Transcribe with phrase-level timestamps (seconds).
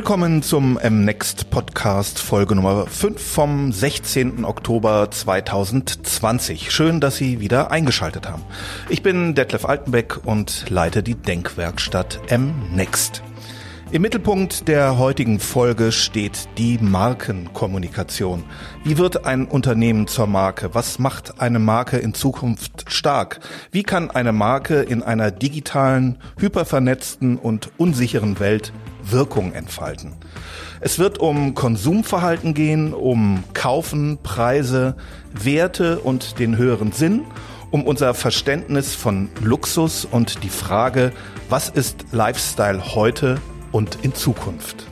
[0.00, 4.46] Willkommen zum M-Next Podcast Folge Nummer 5 vom 16.
[4.46, 6.72] Oktober 2020.
[6.72, 8.42] Schön, dass Sie wieder eingeschaltet haben.
[8.88, 13.22] Ich bin Detlef Altenbeck und leite die Denkwerkstatt M-Next.
[13.92, 18.44] Im Mittelpunkt der heutigen Folge steht die Markenkommunikation.
[18.84, 20.74] Wie wird ein Unternehmen zur Marke?
[20.74, 23.40] Was macht eine Marke in Zukunft stark?
[23.70, 28.72] Wie kann eine Marke in einer digitalen, hypervernetzten und unsicheren Welt
[29.04, 30.12] Wirkung entfalten?
[30.80, 34.96] Es wird um Konsumverhalten gehen, um Kaufen, Preise,
[35.32, 37.24] Werte und den höheren Sinn,
[37.70, 41.12] um unser Verständnis von Luxus und die Frage,
[41.48, 43.38] was ist Lifestyle heute
[43.72, 44.89] und in Zukunft.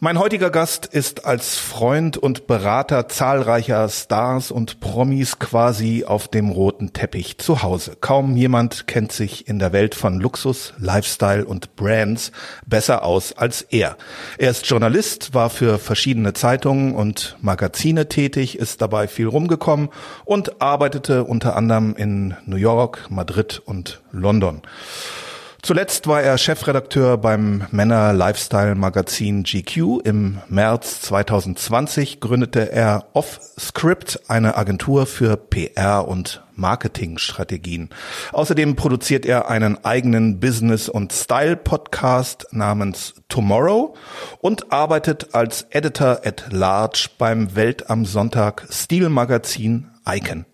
[0.00, 6.50] Mein heutiger Gast ist als Freund und Berater zahlreicher Stars und Promis quasi auf dem
[6.50, 7.96] roten Teppich zu Hause.
[8.00, 12.30] Kaum jemand kennt sich in der Welt von Luxus, Lifestyle und Brands
[12.64, 13.96] besser aus als er.
[14.38, 19.88] Er ist Journalist, war für verschiedene Zeitungen und Magazine tätig, ist dabei viel rumgekommen
[20.24, 24.62] und arbeitete unter anderem in New York, Madrid und London.
[25.68, 30.00] Zuletzt war er Chefredakteur beim Männer-Lifestyle-Magazin GQ.
[30.02, 37.90] Im März 2020 gründete er Off-Script, eine Agentur für PR und Marketingstrategien.
[38.32, 43.94] Außerdem produziert er einen eigenen Business- und Style-Podcast namens Tomorrow
[44.40, 50.46] und arbeitet als Editor at Large beim Welt am Sonntag Stilmagazin Icon.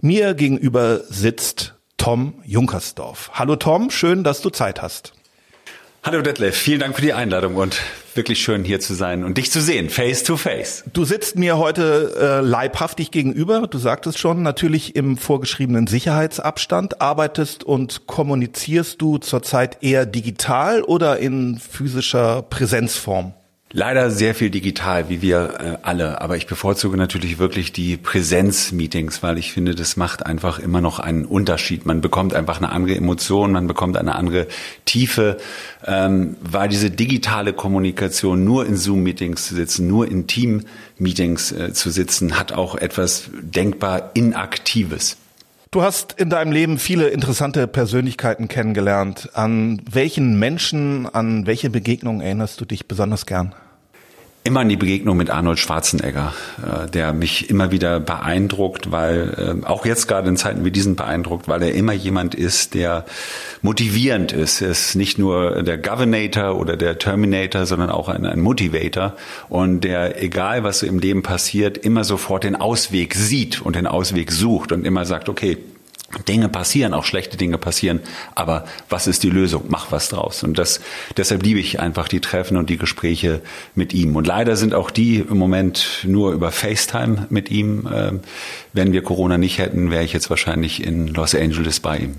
[0.00, 3.30] Mir gegenüber sitzt Tom Junkersdorf.
[3.34, 5.12] Hallo Tom, schön, dass du Zeit hast.
[6.02, 7.78] Hallo Detlef, vielen Dank für die Einladung und
[8.14, 10.82] wirklich schön hier zu sein und dich zu sehen, face to face.
[10.94, 17.02] Du sitzt mir heute äh, leibhaftig gegenüber, du sagtest schon, natürlich im vorgeschriebenen Sicherheitsabstand.
[17.02, 23.34] Arbeitest und kommunizierst du zurzeit eher digital oder in physischer Präsenzform?
[23.72, 26.20] Leider sehr viel digital, wie wir äh, alle.
[26.20, 30.98] Aber ich bevorzuge natürlich wirklich die Präsenzmeetings, weil ich finde, das macht einfach immer noch
[30.98, 31.86] einen Unterschied.
[31.86, 34.48] Man bekommt einfach eine andere Emotion, man bekommt eine andere
[34.86, 35.36] Tiefe,
[35.86, 41.90] ähm, weil diese digitale Kommunikation nur in Zoom-Meetings zu sitzen, nur in Team-Meetings äh, zu
[41.90, 45.16] sitzen, hat auch etwas denkbar Inaktives.
[45.72, 49.30] Du hast in deinem Leben viele interessante Persönlichkeiten kennengelernt.
[49.34, 53.54] An welchen Menschen, an welche Begegnungen erinnerst du dich besonders gern?
[54.42, 56.32] Immer an die Begegnung mit Arnold Schwarzenegger,
[56.64, 60.96] äh, der mich immer wieder beeindruckt, weil äh, auch jetzt gerade in Zeiten wie diesen
[60.96, 63.04] beeindruckt, weil er immer jemand ist, der
[63.60, 64.62] motivierend ist.
[64.62, 69.14] Er ist nicht nur der Governator oder der Terminator, sondern auch ein, ein Motivator
[69.50, 73.86] und der, egal was so im Leben passiert, immer sofort den Ausweg sieht und den
[73.86, 75.58] Ausweg sucht und immer sagt, okay,
[76.28, 78.00] Dinge passieren, auch schlechte Dinge passieren,
[78.34, 79.64] aber was ist die Lösung?
[79.68, 80.42] Mach was draus.
[80.42, 80.80] Und das,
[81.16, 83.40] deshalb liebe ich einfach die Treffen und die Gespräche
[83.74, 84.16] mit ihm.
[84.16, 87.88] Und leider sind auch die im Moment nur über FaceTime mit ihm.
[87.92, 88.20] Ähm,
[88.72, 92.16] wenn wir Corona nicht hätten, wäre ich jetzt wahrscheinlich in Los Angeles bei ihm.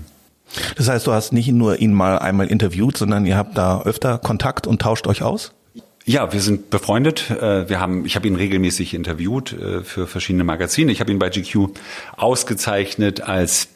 [0.76, 4.18] Das heißt, du hast nicht nur ihn mal einmal interviewt, sondern ihr habt da öfter
[4.18, 5.52] Kontakt und tauscht euch aus?
[6.04, 7.30] Ja, wir sind befreundet.
[7.30, 10.90] Äh, wir haben, ich habe ihn regelmäßig interviewt äh, für verschiedene Magazine.
[10.90, 11.68] Ich habe ihn bei GQ
[12.16, 13.68] ausgezeichnet als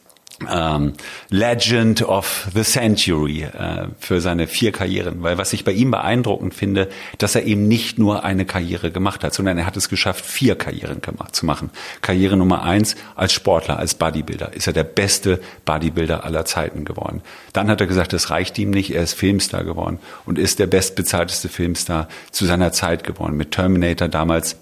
[0.50, 0.92] ähm,
[1.30, 5.22] Legend of the Century äh, für seine vier Karrieren.
[5.22, 6.88] Weil was ich bei ihm beeindruckend finde,
[7.19, 10.56] dass er eben nicht nur eine Karriere gemacht hat, sondern er hat es geschafft, vier
[10.56, 11.70] Karrieren gemacht, zu machen.
[12.02, 14.52] Karriere Nummer eins als Sportler, als Bodybuilder.
[14.52, 17.22] Ist er der beste Bodybuilder aller Zeiten geworden.
[17.53, 20.66] Dann hat er gesagt, das reicht ihm nicht, er ist Filmstar geworden und ist der
[20.66, 23.36] bestbezahlteste Filmstar zu seiner Zeit geworden.
[23.36, 24.56] Mit Terminator damals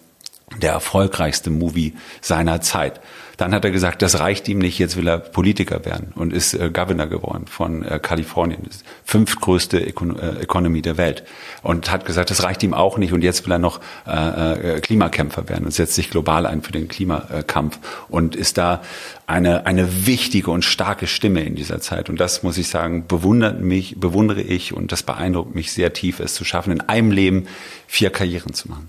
[0.61, 3.01] der erfolgreichste Movie seiner Zeit.
[3.37, 6.55] Dann hat er gesagt, das reicht ihm nicht, jetzt will er Politiker werden und ist
[6.55, 8.69] äh, Governor geworden von äh, Kalifornien,
[9.05, 11.25] fünftgrößte Econ äh, Economy der Welt
[11.63, 14.81] und hat gesagt, das reicht ihm auch nicht und jetzt will er noch äh, äh,
[14.81, 18.83] Klimakämpfer werden und setzt sich global ein für den Klimakampf und ist da
[19.27, 23.61] eine eine wichtige und starke Stimme in dieser Zeit und das muss ich sagen bewundert
[23.61, 27.49] mich bewundere ich und das beeindruckt mich sehr tief, es zu schaffen in einem Leben
[27.89, 28.89] vier Karrieren zu machen.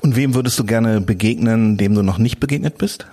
[0.00, 3.06] Und wem würdest du gerne begegnen, dem du noch nicht begegnet bist?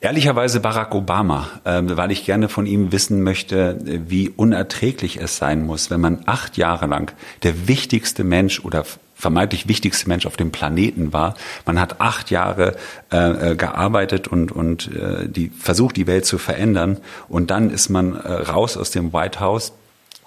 [0.00, 5.64] Ehrlicherweise Barack Obama, äh, weil ich gerne von ihm wissen möchte, wie unerträglich es sein
[5.64, 7.12] muss, wenn man acht Jahre lang
[7.44, 8.84] der wichtigste Mensch oder
[9.14, 11.36] vermeintlich wichtigste Mensch auf dem Planeten war.
[11.64, 12.74] Man hat acht Jahre
[13.12, 16.96] äh, äh gearbeitet und, und äh, die, versucht, die Welt zu verändern.
[17.28, 19.72] Und dann ist man äh, raus aus dem White House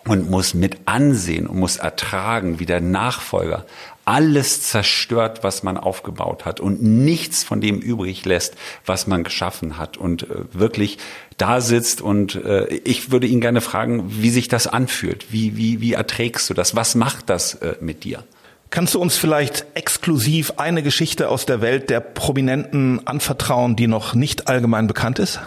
[0.08, 3.66] und muss mit ansehen und muss ertragen, wie der Nachfolger
[4.06, 8.56] alles zerstört, was man aufgebaut hat und nichts von dem übrig lässt,
[8.86, 11.00] was man geschaffen hat und äh, wirklich
[11.38, 15.32] da sitzt und äh, ich würde ihn gerne fragen, wie sich das anfühlt.
[15.32, 16.76] Wie, wie, wie erträgst du das?
[16.76, 18.24] Was macht das äh, mit dir?
[18.70, 24.14] Kannst du uns vielleicht exklusiv eine Geschichte aus der Welt der Prominenten anvertrauen, die noch
[24.14, 25.40] nicht allgemein bekannt ist?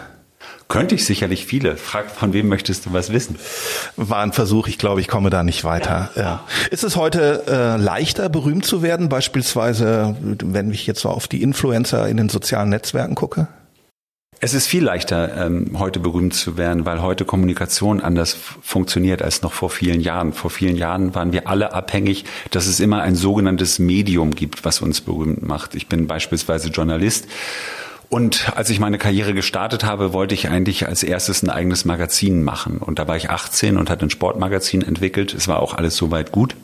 [0.69, 1.77] Könnte ich sicherlich viele.
[1.77, 3.37] Frag, von wem möchtest du was wissen?
[3.97, 6.11] War ein Versuch, ich glaube, ich komme da nicht weiter.
[6.15, 6.21] Ja.
[6.21, 6.43] ja.
[6.69, 11.41] Ist es heute äh, leichter, berühmt zu werden, beispielsweise, wenn ich jetzt so auf die
[11.41, 13.47] Influencer in den sozialen Netzwerken gucke?
[14.41, 19.41] Es ist viel leichter, ähm, heute berühmt zu werden, weil heute Kommunikation anders funktioniert als
[19.41, 20.33] noch vor vielen Jahren.
[20.33, 24.81] Vor vielen Jahren waren wir alle abhängig, dass es immer ein sogenanntes Medium gibt, was
[24.81, 25.73] uns berühmt macht.
[25.73, 27.27] Ich bin beispielsweise Journalist
[28.09, 32.43] und als ich meine Karriere gestartet habe, wollte ich eigentlich als erstes ein eigenes Magazin
[32.43, 32.79] machen.
[32.79, 35.33] Und da war ich 18 und hatte ein Sportmagazin entwickelt.
[35.35, 36.55] Es war auch alles soweit gut.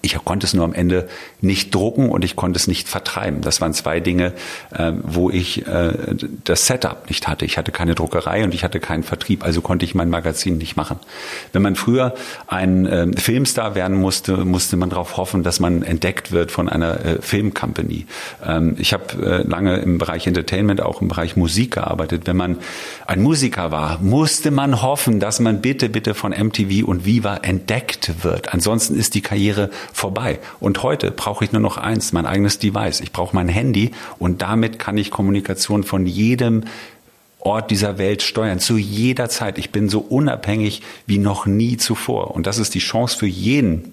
[0.00, 1.08] Ich konnte es nur am Ende
[1.40, 3.42] nicht drucken und ich konnte es nicht vertreiben.
[3.42, 4.32] Das waren zwei Dinge,
[4.70, 5.92] äh, wo ich äh,
[6.44, 7.44] das Setup nicht hatte.
[7.44, 10.76] Ich hatte keine Druckerei und ich hatte keinen Vertrieb, also konnte ich mein Magazin nicht
[10.76, 10.98] machen.
[11.52, 12.14] Wenn man früher
[12.48, 17.04] ein äh, Filmstar werden musste, musste man darauf hoffen, dass man entdeckt wird von einer
[17.04, 18.06] äh, Filmcompany.
[18.44, 22.22] Ähm, ich habe äh, lange im Bereich Entertainment, auch im Bereich Musik gearbeitet.
[22.26, 22.58] Wenn man
[23.06, 28.24] ein Musiker war, musste man hoffen, dass man bitte, bitte von MTV und Viva entdeckt
[28.24, 28.52] wird.
[28.52, 29.57] Ansonsten ist die Karriere
[29.92, 30.38] vorbei.
[30.60, 33.00] Und heute brauche ich nur noch eins, mein eigenes Device.
[33.00, 36.64] Ich brauche mein Handy und damit kann ich Kommunikation von jedem
[37.40, 39.58] Ort dieser Welt steuern, zu jeder Zeit.
[39.58, 42.34] Ich bin so unabhängig wie noch nie zuvor.
[42.34, 43.92] Und das ist die Chance für jeden,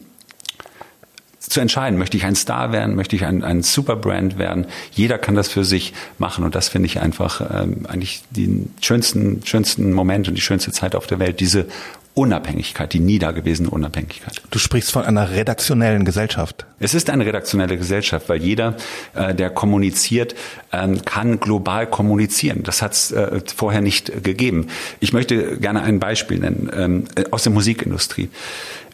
[1.50, 4.66] zu entscheiden, möchte ich ein Star werden, möchte ich ein, ein Superbrand werden.
[4.92, 9.42] Jeder kann das für sich machen und das finde ich einfach ähm, eigentlich den schönsten,
[9.46, 11.68] schönsten Moment und die schönste Zeit auf der Welt, diese
[12.16, 14.42] Unabhängigkeit, die nie dagewesene Unabhängigkeit.
[14.50, 16.66] Du sprichst von einer redaktionellen Gesellschaft.
[16.80, 18.78] Es ist eine redaktionelle Gesellschaft, weil jeder,
[19.14, 20.34] äh, der kommuniziert,
[20.72, 22.64] ähm, kann global kommunizieren.
[22.64, 24.68] Das hat es äh, vorher nicht gegeben.
[25.02, 28.30] Ich möchte gerne ein Beispiel nennen ähm, aus der Musikindustrie.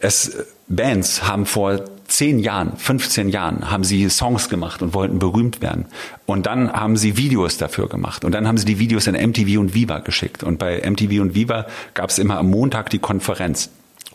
[0.00, 0.36] Es,
[0.68, 1.84] Bands haben vor
[2.16, 5.86] zehn Jahren, 15 Jahren haben sie Songs gemacht und wollten berühmt werden.
[6.26, 8.24] Und dann haben sie Videos dafür gemacht.
[8.24, 10.42] Und dann haben sie die Videos in MTV und Viva geschickt.
[10.42, 13.70] Und bei MTV und Viva gab es immer am Montag die Konferenz.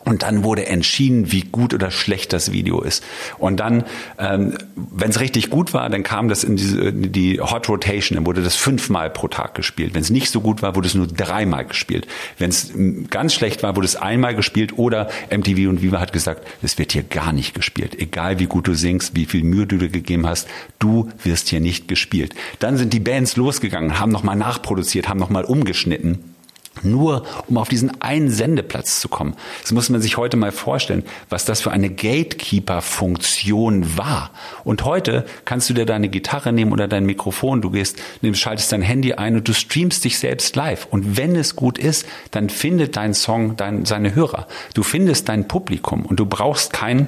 [0.08, 3.04] Und dann wurde entschieden, wie gut oder schlecht das Video ist.
[3.38, 3.84] Und dann,
[4.18, 8.26] ähm, wenn es richtig gut war, dann kam das in diese, die Hot Rotation, dann
[8.26, 9.94] wurde das fünfmal pro Tag gespielt.
[9.94, 12.08] Wenn es nicht so gut war, wurde es nur dreimal gespielt.
[12.38, 12.72] Wenn es
[13.10, 16.94] ganz schlecht war, wurde es einmal gespielt oder MTV und Viva hat gesagt, es wird
[16.94, 18.00] hier gar nicht gespielt.
[18.00, 20.48] Egal wie gut du singst, wie viel Mühe du dir gegeben hast,
[20.80, 22.34] du wirst hier nicht gespielt.
[22.60, 26.37] Dann sind die Bands losgegangen, haben nochmal nachproduziert, haben nochmal umgeschnitten
[26.84, 29.36] nur um auf diesen einen Sendeplatz zu kommen.
[29.62, 34.32] Das muss man sich heute mal vorstellen, was das für eine Gatekeeper-Funktion war.
[34.64, 38.72] Und heute kannst du dir deine Gitarre nehmen oder dein Mikrofon, du gehst, nimmst, schaltest
[38.72, 40.88] dein Handy ein und du streamst dich selbst live.
[40.90, 44.48] Und wenn es gut ist, dann findet dein Song dein, seine Hörer.
[44.74, 47.08] Du findest dein Publikum und du brauchst kein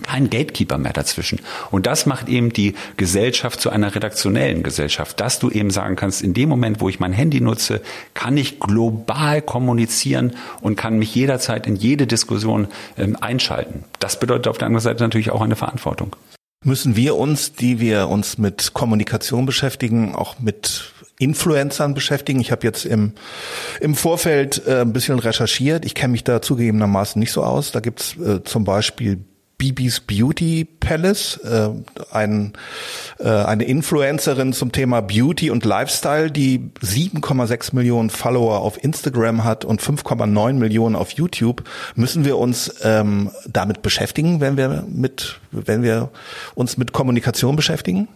[0.00, 1.40] kein Gatekeeper mehr dazwischen.
[1.70, 6.22] Und das macht eben die Gesellschaft zu einer redaktionellen Gesellschaft, dass du eben sagen kannst,
[6.22, 7.82] in dem Moment, wo ich mein Handy nutze,
[8.14, 13.84] kann ich global kommunizieren und kann mich jederzeit in jede Diskussion ähm, einschalten.
[13.98, 16.16] Das bedeutet auf der anderen Seite natürlich auch eine Verantwortung.
[16.64, 22.40] Müssen wir uns, die wir uns mit Kommunikation beschäftigen, auch mit Influencern beschäftigen.
[22.40, 23.12] Ich habe jetzt im,
[23.80, 25.84] im Vorfeld äh, ein bisschen recherchiert.
[25.84, 27.72] Ich kenne mich da zugegebenermaßen nicht so aus.
[27.72, 29.24] Da gibt's äh, zum Beispiel
[29.62, 31.68] Bibis Beauty Palace, äh,
[32.10, 32.54] ein,
[33.20, 39.64] äh, eine Influencerin zum Thema Beauty und Lifestyle, die 7,6 Millionen Follower auf Instagram hat
[39.64, 41.62] und 5,9 Millionen auf YouTube.
[41.94, 46.10] Müssen wir uns ähm, damit beschäftigen, wenn wir mit, wenn wir
[46.56, 48.08] uns mit Kommunikation beschäftigen?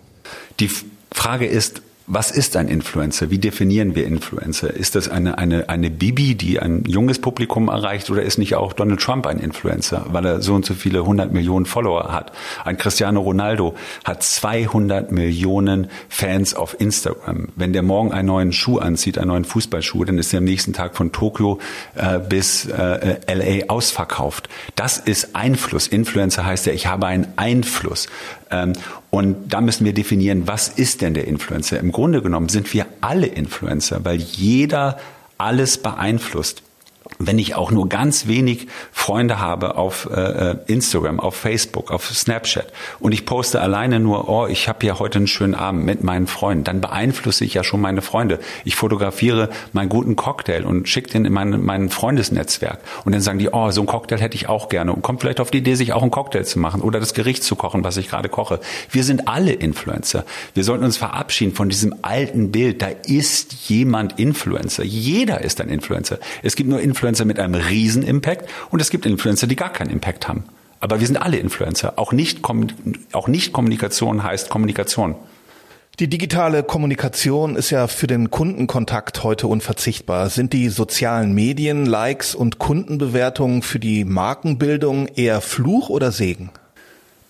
[0.58, 0.68] Die
[1.12, 3.30] Frage ist, was ist ein Influencer?
[3.30, 4.72] Wie definieren wir Influencer?
[4.72, 8.72] Ist das eine, eine, eine Bibi, die ein junges Publikum erreicht oder ist nicht auch
[8.74, 12.30] Donald Trump ein Influencer, weil er so und so viele hundert Millionen Follower hat?
[12.64, 17.48] Ein Cristiano Ronaldo hat 200 Millionen Fans auf Instagram.
[17.56, 20.72] Wenn der morgen einen neuen Schuh anzieht, einen neuen Fußballschuh, dann ist er am nächsten
[20.72, 21.58] Tag von Tokio
[21.96, 24.48] äh, bis äh, LA ausverkauft.
[24.76, 25.88] Das ist Einfluss.
[25.88, 28.06] Influencer heißt ja, ich habe einen Einfluss.
[28.50, 28.72] Ähm,
[29.10, 31.78] und da müssen wir definieren, was ist denn der Influencer?
[31.78, 34.98] Im Grunde genommen sind wir alle Influencer, weil jeder
[35.38, 36.62] alles beeinflusst.
[37.18, 42.06] Wenn ich auch nur ganz wenig Freunde habe auf äh, äh, Instagram, auf Facebook, auf
[42.06, 46.04] Snapchat und ich poste alleine nur, oh, ich habe ja heute einen schönen Abend mit
[46.04, 48.38] meinen Freunden, dann beeinflusse ich ja schon meine Freunde.
[48.64, 53.38] Ich fotografiere meinen guten Cocktail und schicke den in mein, mein Freundesnetzwerk und dann sagen
[53.38, 55.74] die, oh, so einen Cocktail hätte ich auch gerne und kommt vielleicht auf die Idee,
[55.74, 58.60] sich auch einen Cocktail zu machen oder das Gericht zu kochen, was ich gerade koche.
[58.90, 60.24] Wir sind alle Influencer.
[60.54, 64.84] Wir sollten uns verabschieden von diesem alten Bild, da ist jemand Influencer.
[64.84, 66.18] Jeder ist ein Influencer.
[66.42, 69.72] Es gibt nur Influencer Influencer mit einem riesen Impact und es gibt Influencer, die gar
[69.72, 70.44] keinen Impact haben.
[70.80, 72.00] Aber wir sind alle Influencer.
[72.00, 72.40] Auch nicht,
[73.12, 75.14] auch nicht Kommunikation heißt Kommunikation.
[76.00, 80.30] Die digitale Kommunikation ist ja für den Kundenkontakt heute unverzichtbar.
[80.30, 86.50] Sind die sozialen Medien, Likes und Kundenbewertungen für die Markenbildung eher Fluch oder Segen?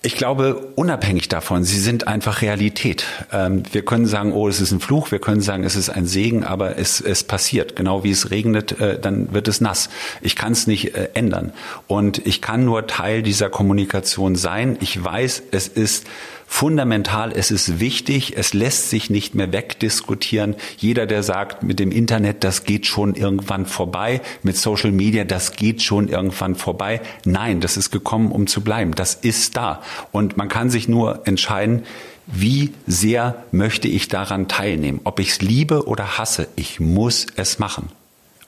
[0.07, 3.05] Ich glaube, unabhängig davon, sie sind einfach Realität.
[3.33, 6.07] Ähm, wir können sagen, oh, es ist ein Fluch, wir können sagen, es ist ein
[6.07, 7.75] Segen, aber es, es passiert.
[7.75, 9.91] Genau wie es regnet, äh, dann wird es nass.
[10.21, 11.53] Ich kann es nicht äh, ändern.
[11.89, 14.77] Und ich kann nur Teil dieser Kommunikation sein.
[14.81, 16.07] Ich weiß, es ist
[16.47, 20.55] fundamental, es ist wichtig, es lässt sich nicht mehr wegdiskutieren.
[20.79, 25.53] Jeder, der sagt, mit dem Internet, das geht schon irgendwann vorbei, mit Social Media, das
[25.53, 27.01] geht schon irgendwann vorbei.
[27.25, 28.93] Nein, das ist gekommen, um zu bleiben.
[28.95, 29.83] Das ist da.
[30.13, 31.83] Und man kann sich nur entscheiden,
[32.27, 35.01] wie sehr möchte ich daran teilnehmen?
[35.05, 37.89] Ob ich es liebe oder hasse, ich muss es machen.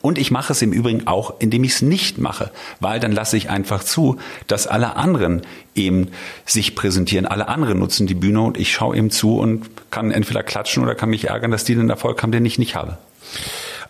[0.00, 3.36] Und ich mache es im Übrigen auch, indem ich es nicht mache, weil dann lasse
[3.36, 5.42] ich einfach zu, dass alle anderen
[5.74, 6.08] eben
[6.46, 7.26] sich präsentieren.
[7.26, 10.94] Alle anderen nutzen die Bühne und ich schaue eben zu und kann entweder klatschen oder
[10.94, 12.98] kann mich ärgern, dass die den Erfolg haben, den ich nicht habe.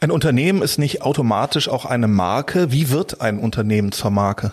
[0.01, 2.73] Ein Unternehmen ist nicht automatisch auch eine Marke.
[2.73, 4.53] Wie wird ein Unternehmen zur Marke?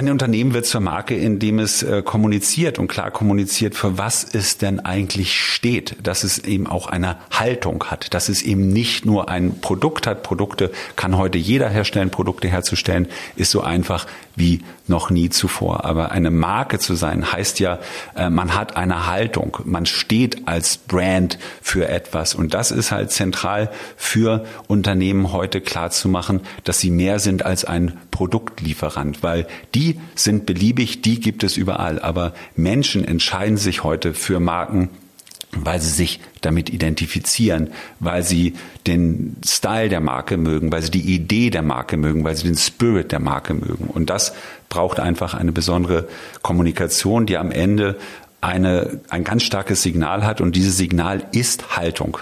[0.00, 4.56] Ein Unternehmen wird zur Marke, indem es äh, kommuniziert und klar kommuniziert, für was es
[4.56, 9.28] denn eigentlich steht, dass es eben auch eine Haltung hat, dass es eben nicht nur
[9.28, 10.22] ein Produkt hat.
[10.22, 14.06] Produkte kann heute jeder herstellen, Produkte herzustellen, ist so einfach
[14.40, 15.84] wie noch nie zuvor.
[15.84, 17.78] Aber eine Marke zu sein, heißt ja,
[18.16, 22.34] äh, man hat eine Haltung, man steht als Brand für etwas.
[22.34, 27.44] Und das ist halt zentral für Unternehmen heute klar zu machen, dass sie mehr sind
[27.44, 32.00] als ein Produktlieferant, weil die sind beliebig, die gibt es überall.
[32.00, 34.88] Aber Menschen entscheiden sich heute für Marken,
[35.52, 38.54] weil sie sich damit identifizieren, weil sie
[38.86, 42.56] den Style der Marke mögen, weil sie die Idee der Marke mögen, weil sie den
[42.56, 43.86] Spirit der Marke mögen.
[43.86, 44.32] Und das
[44.68, 46.08] braucht einfach eine besondere
[46.42, 47.96] Kommunikation, die am Ende
[48.40, 50.40] eine, ein ganz starkes Signal hat.
[50.40, 52.18] Und dieses Signal ist Haltung.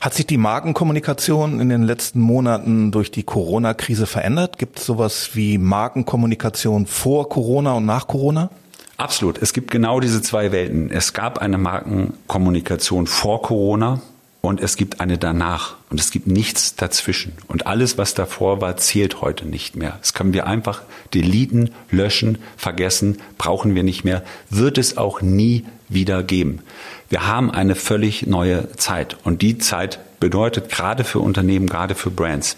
[0.00, 4.58] Hat sich die Markenkommunikation in den letzten Monaten durch die Corona-Krise verändert?
[4.58, 8.50] Gibt es sowas wie Markenkommunikation vor Corona und nach Corona?
[8.96, 9.38] Absolut.
[9.42, 10.90] Es gibt genau diese zwei Welten.
[10.90, 14.00] Es gab eine Markenkommunikation vor Corona
[14.40, 17.32] und es gibt eine danach und es gibt nichts dazwischen.
[17.48, 19.96] Und alles, was davor war, zählt heute nicht mehr.
[20.00, 25.66] Das können wir einfach deleten, löschen, vergessen, brauchen wir nicht mehr, wird es auch nie
[25.88, 26.60] wieder geben.
[27.08, 32.10] Wir haben eine völlig neue Zeit und die Zeit bedeutet gerade für Unternehmen, gerade für
[32.10, 32.56] Brands,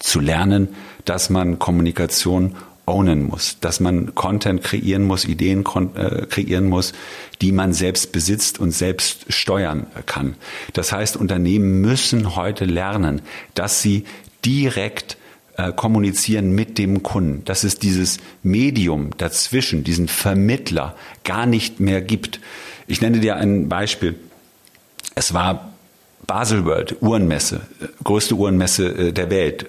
[0.00, 0.68] zu lernen,
[1.04, 2.56] dass man Kommunikation
[2.88, 5.64] ownen muss, dass man Content kreieren muss, Ideen
[5.94, 6.92] äh, kreieren muss,
[7.40, 10.34] die man selbst besitzt und selbst steuern kann.
[10.72, 13.22] Das heißt, Unternehmen müssen heute lernen,
[13.54, 14.04] dass sie
[14.44, 15.16] direkt
[15.56, 22.00] äh, kommunizieren mit dem Kunden, dass es dieses Medium dazwischen, diesen Vermittler gar nicht mehr
[22.00, 22.40] gibt.
[22.86, 24.14] Ich nenne dir ein Beispiel.
[25.14, 25.72] Es war
[26.26, 29.66] Baselworld, Uhrenmesse, äh, größte Uhrenmesse der Welt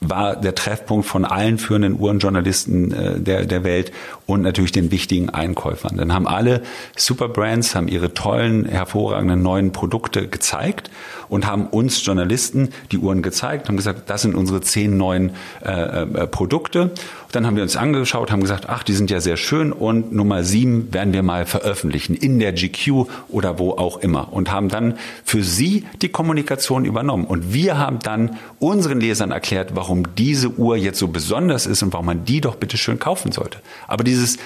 [0.00, 3.92] war der Treffpunkt von allen führenden Uhrenjournalisten äh, der, der Welt
[4.26, 5.96] und natürlich den wichtigen Einkäufern.
[5.96, 6.62] Dann haben alle
[6.96, 10.90] Superbrands, haben ihre tollen, hervorragenden neuen Produkte gezeigt
[11.28, 15.32] und haben uns Journalisten die Uhren gezeigt, haben gesagt, das sind unsere zehn neuen
[15.64, 16.90] äh, äh, Produkte.
[17.32, 20.44] Dann haben wir uns angeschaut, haben gesagt, ach, die sind ja sehr schön und Nummer
[20.44, 24.94] sieben werden wir mal veröffentlichen in der GQ oder wo auch immer und haben dann
[25.24, 27.26] für sie die Kommunikation übernommen.
[27.26, 31.92] Und wir haben dann unseren Lesern erklärt, warum diese Uhr jetzt so besonders ist und
[31.92, 33.58] warum man die doch bitte schön kaufen sollte.
[33.86, 34.38] Aber dieses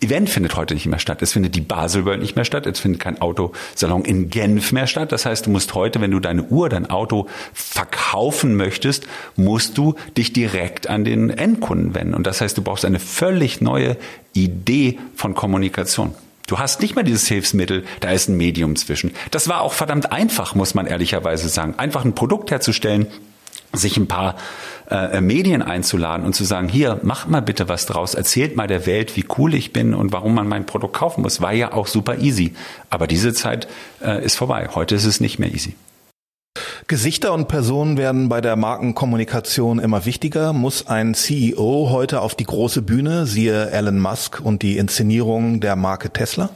[0.00, 1.22] Event findet heute nicht mehr statt.
[1.22, 2.66] Es findet die Basel World nicht mehr statt.
[2.66, 5.10] Es findet kein Autosalon in Genf mehr statt.
[5.10, 9.96] Das heißt, du musst heute, wenn du deine Uhr, dein Auto verkaufen möchtest, musst du
[10.16, 12.14] dich direkt an den Endkunden wenden.
[12.14, 13.96] Und das heißt, du brauchst eine völlig neue
[14.34, 16.14] Idee von Kommunikation.
[16.46, 19.12] Du hast nicht mehr dieses Hilfsmittel, da ist ein Medium zwischen.
[19.32, 21.74] Das war auch verdammt einfach, muss man ehrlicherweise sagen.
[21.76, 23.06] Einfach ein Produkt herzustellen,
[23.74, 24.36] sich ein paar
[24.90, 28.86] äh, Medien einzuladen und zu sagen, hier, macht mal bitte was draus, erzählt mal der
[28.86, 31.86] Welt, wie cool ich bin und warum man mein Produkt kaufen muss, war ja auch
[31.86, 32.54] super easy.
[32.90, 33.68] Aber diese Zeit
[34.02, 34.68] äh, ist vorbei.
[34.74, 35.74] Heute ist es nicht mehr easy.
[36.86, 40.52] Gesichter und Personen werden bei der Markenkommunikation immer wichtiger.
[40.54, 45.76] Muss ein CEO heute auf die große Bühne, siehe Elon Musk und die Inszenierung der
[45.76, 46.50] Marke Tesla?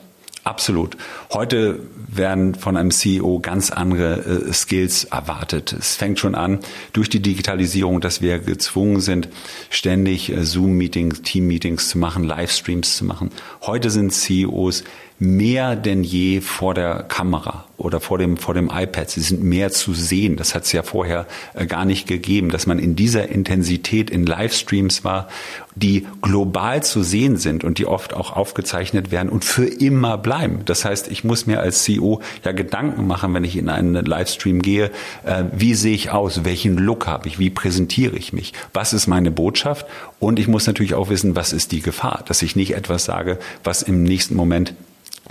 [0.44, 0.96] Absolut.
[1.32, 5.72] Heute werden von einem CEO ganz andere äh, Skills erwartet.
[5.72, 6.58] Es fängt schon an
[6.92, 9.28] durch die Digitalisierung, dass wir gezwungen sind,
[9.70, 13.30] ständig äh, Zoom-Meetings, Team-Meetings zu machen, Livestreams zu machen.
[13.60, 14.82] Heute sind CEOs
[15.22, 19.08] mehr denn je vor der Kamera oder vor dem, vor dem iPad.
[19.08, 20.36] Sie sind mehr zu sehen.
[20.36, 24.26] Das hat es ja vorher äh, gar nicht gegeben, dass man in dieser Intensität in
[24.26, 25.28] Livestreams war,
[25.76, 30.60] die global zu sehen sind und die oft auch aufgezeichnet werden und für immer bleiben.
[30.64, 34.60] Das heißt, ich muss mir als CEO ja Gedanken machen, wenn ich in einen Livestream
[34.60, 34.90] gehe,
[35.24, 39.06] äh, wie sehe ich aus, welchen Look habe ich, wie präsentiere ich mich, was ist
[39.06, 39.86] meine Botschaft
[40.18, 43.38] und ich muss natürlich auch wissen, was ist die Gefahr, dass ich nicht etwas sage,
[43.62, 44.74] was im nächsten Moment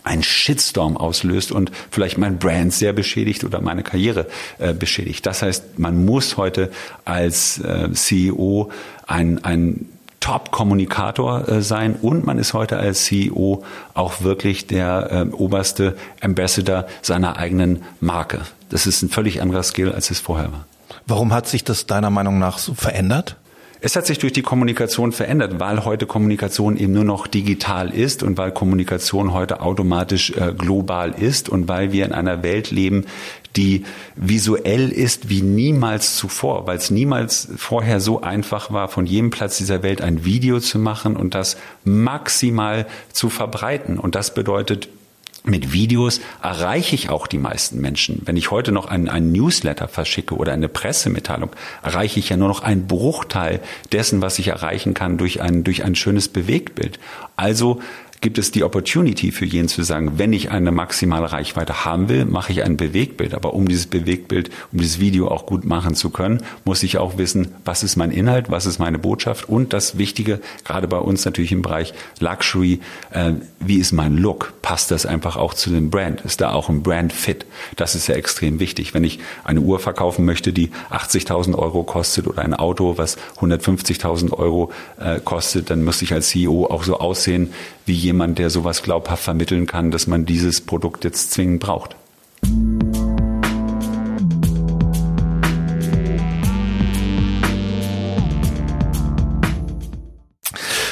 [0.03, 4.27] ein Shitstorm auslöst und vielleicht mein Brand sehr beschädigt oder meine Karriere
[4.57, 5.25] äh, beschädigt.
[5.25, 6.71] Das heißt, man muss heute
[7.05, 8.71] als äh, CEO
[9.07, 9.89] ein, ein
[10.21, 16.85] Top-Kommunikator äh, sein und man ist heute als CEO auch wirklich der äh, oberste Ambassador
[17.01, 18.41] seiner eigenen Marke.
[18.69, 20.65] Das ist ein völlig anderer Skill, als es vorher war.
[21.07, 23.35] Warum hat sich das deiner Meinung nach so verändert?
[23.83, 28.21] Es hat sich durch die Kommunikation verändert, weil heute Kommunikation eben nur noch digital ist
[28.21, 33.07] und weil Kommunikation heute automatisch äh, global ist und weil wir in einer Welt leben,
[33.55, 33.83] die
[34.15, 39.57] visuell ist wie niemals zuvor, weil es niemals vorher so einfach war, von jedem Platz
[39.57, 43.97] dieser Welt ein Video zu machen und das maximal zu verbreiten.
[43.97, 44.89] Und das bedeutet
[45.43, 48.21] mit Videos erreiche ich auch die meisten Menschen.
[48.25, 51.49] Wenn ich heute noch einen, einen, Newsletter verschicke oder eine Pressemitteilung,
[51.81, 53.59] erreiche ich ja nur noch einen Bruchteil
[53.91, 56.99] dessen, was ich erreichen kann durch ein, durch ein schönes Bewegtbild.
[57.35, 57.81] Also
[58.21, 62.25] gibt es die Opportunity für jeden zu sagen, wenn ich eine maximale Reichweite haben will,
[62.25, 63.33] mache ich ein Bewegtbild.
[63.33, 67.17] Aber um dieses Bewegtbild, um dieses Video auch gut machen zu können, muss ich auch
[67.17, 71.25] wissen, was ist mein Inhalt, was ist meine Botschaft und das Wichtige, gerade bei uns
[71.25, 74.53] natürlich im Bereich Luxury, äh, wie ist mein Look?
[74.61, 76.21] Passt das einfach auch zu dem Brand?
[76.21, 77.47] Ist da auch ein Brand Fit?
[77.75, 78.93] Das ist ja extrem wichtig.
[78.93, 84.31] Wenn ich eine Uhr verkaufen möchte, die 80.000 Euro kostet oder ein Auto, was 150.000
[84.33, 87.51] Euro äh, kostet, dann muss ich als CEO auch so aussehen,
[87.85, 91.95] wie jemand, der sowas glaubhaft vermitteln kann, dass man dieses Produkt jetzt zwingend braucht.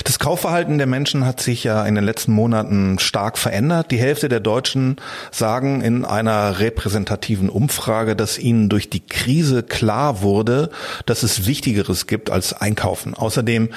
[0.09, 3.89] Das Kaufverhalten der Menschen hat sich ja in den letzten Monaten stark verändert.
[3.91, 4.97] Die Hälfte der Deutschen
[5.31, 10.71] sagen in einer repräsentativen Umfrage, dass ihnen durch die Krise klar wurde,
[11.05, 13.13] dass es Wichtigeres gibt als Einkaufen.
[13.13, 13.69] Außerdem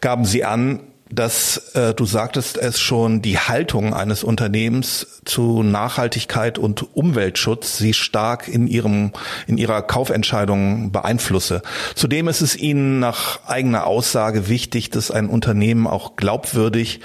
[0.00, 6.58] gaben sie an, dass äh, du sagtest es schon, die Haltung eines Unternehmens zu Nachhaltigkeit
[6.58, 9.12] und Umweltschutz sie stark in ihrem
[9.46, 11.62] in ihrer Kaufentscheidung beeinflusse.
[11.94, 17.00] Zudem ist es ihnen nach eigener Aussage wichtig, dass ein Unternehmen auch glaubwürdig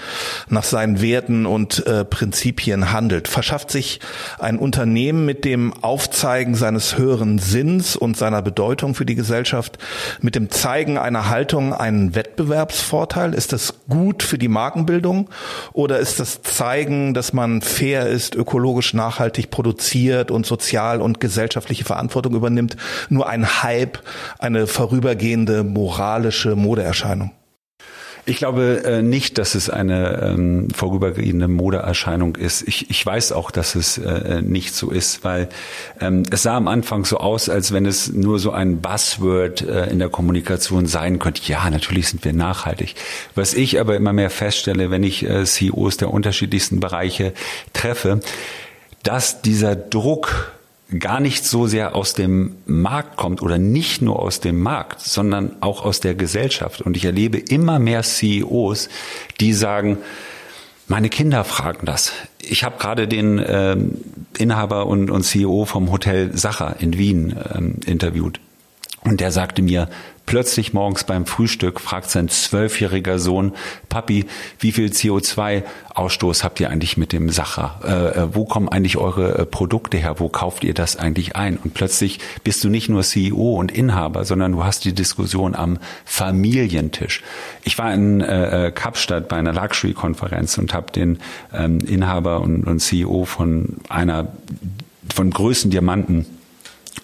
[0.47, 3.28] nach seinen Werten und äh, Prinzipien handelt.
[3.28, 3.99] Verschafft sich
[4.39, 9.78] ein Unternehmen mit dem Aufzeigen seines höheren Sinns und seiner Bedeutung für die Gesellschaft,
[10.21, 13.34] mit dem Zeigen einer Haltung einen Wettbewerbsvorteil?
[13.34, 15.30] Ist das gut für die Markenbildung
[15.73, 21.86] oder ist das Zeigen, dass man fair ist, ökologisch nachhaltig produziert und sozial und gesellschaftliche
[21.86, 22.78] Verantwortung übernimmt,
[23.10, 23.99] nur ein Hype,
[24.39, 27.32] eine vorübergehende moralische Modeerscheinung?
[28.27, 32.67] Ich glaube äh, nicht, dass es eine ähm, vorübergehende Modeerscheinung ist.
[32.67, 35.47] Ich, ich weiß auch, dass es äh, nicht so ist, weil
[36.01, 39.91] ähm, es sah am Anfang so aus, als wenn es nur so ein Buzzword äh,
[39.91, 41.43] in der Kommunikation sein könnte.
[41.45, 42.95] Ja, natürlich sind wir nachhaltig.
[43.35, 47.31] Was ich aber immer mehr feststelle, wenn ich äh, CEOs der unterschiedlichsten Bereiche
[47.73, 48.21] treffe,
[49.03, 50.54] dass dieser Druck
[51.00, 55.56] gar nicht so sehr aus dem Markt kommt oder nicht nur aus dem Markt, sondern
[55.62, 56.82] auch aus der Gesellschaft.
[56.82, 58.89] Und ich erlebe immer mehr CEOs,
[59.39, 59.98] die sagen,
[60.88, 62.13] meine Kinder fragen das.
[62.39, 63.98] Ich habe gerade den ähm,
[64.38, 68.39] Inhaber und, und CEO vom Hotel Sacher in Wien ähm, interviewt.
[69.02, 69.89] Und der sagte mir,
[70.25, 73.53] Plötzlich morgens beim Frühstück fragt sein zwölfjähriger Sohn,
[73.89, 74.25] Papi,
[74.59, 77.79] wie viel CO2-Ausstoß habt ihr eigentlich mit dem Sacher?
[77.83, 80.19] Äh, äh, wo kommen eigentlich eure äh, Produkte her?
[80.19, 81.57] Wo kauft ihr das eigentlich ein?
[81.57, 85.77] Und plötzlich bist du nicht nur CEO und Inhaber, sondern du hast die Diskussion am
[86.05, 87.21] Familientisch.
[87.63, 91.19] Ich war in äh, äh Kapstadt bei einer Luxury-Konferenz und habe den
[91.53, 94.33] ähm, Inhaber und, und CEO von einer
[95.13, 96.25] von größten Diamanten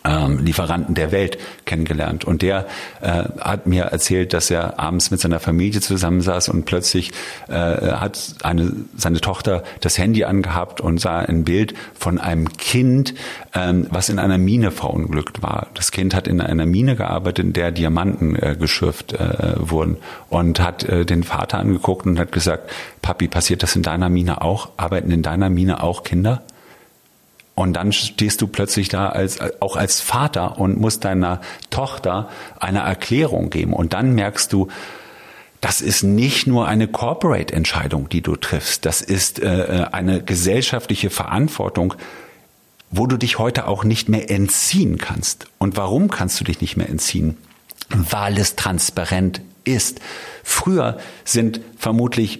[0.03, 2.25] ähm, Lieferanten der Welt kennengelernt.
[2.25, 2.65] Und der
[3.01, 7.11] äh, hat mir erzählt, dass er abends mit seiner Familie zusammensaß und plötzlich
[7.47, 13.13] äh, hat eine, seine Tochter das Handy angehabt und sah ein Bild von einem Kind,
[13.53, 15.67] ähm, was in einer Mine verunglückt war.
[15.75, 19.97] Das Kind hat in einer Mine gearbeitet, in der Diamanten äh, geschürft äh, wurden
[20.29, 24.41] und hat äh, den Vater angeguckt und hat gesagt, Papi, passiert das in deiner Mine
[24.41, 24.69] auch?
[24.77, 26.43] Arbeiten in deiner Mine auch Kinder?
[27.53, 32.79] Und dann stehst du plötzlich da als, auch als Vater und musst deiner Tochter eine
[32.79, 33.73] Erklärung geben.
[33.73, 34.69] Und dann merkst du,
[35.59, 38.85] das ist nicht nur eine Corporate-Entscheidung, die du triffst.
[38.85, 41.93] Das ist äh, eine gesellschaftliche Verantwortung,
[42.89, 45.45] wo du dich heute auch nicht mehr entziehen kannst.
[45.59, 47.37] Und warum kannst du dich nicht mehr entziehen?
[47.89, 49.99] Weil es transparent ist.
[50.43, 52.39] Früher sind vermutlich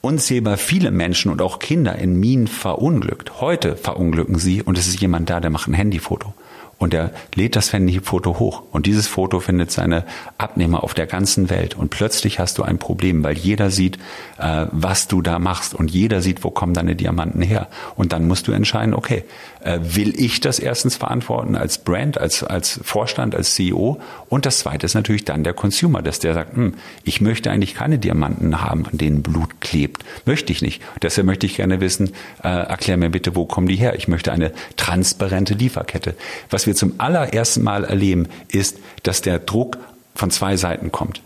[0.00, 3.40] unzählbar viele Menschen und auch Kinder in Minen verunglückt.
[3.40, 6.34] Heute verunglücken sie und es ist jemand da, der macht ein Handyfoto
[6.80, 10.04] und er lädt das Handyfoto hoch und dieses Foto findet seine
[10.38, 13.98] Abnehmer auf der ganzen Welt und plötzlich hast du ein Problem, weil jeder sieht,
[14.38, 18.26] äh, was du da machst und jeder sieht, wo kommen deine Diamanten her und dann
[18.26, 19.24] musst du entscheiden, okay,
[19.62, 24.60] äh, will ich das erstens verantworten als Brand, als als Vorstand, als CEO und das
[24.60, 28.62] zweite ist natürlich dann der Consumer, dass der sagt, hm, ich möchte eigentlich keine Diamanten
[28.62, 30.80] haben, an denen Blut klebt, möchte ich nicht.
[31.02, 33.96] Deshalb möchte ich gerne wissen, äh, erklär mir bitte, wo kommen die her?
[33.96, 36.14] Ich möchte eine transparente Lieferkette.
[36.48, 39.78] Was wir zum allerersten Mal erleben, ist, dass der Druck
[40.14, 41.22] von zwei Seiten kommt.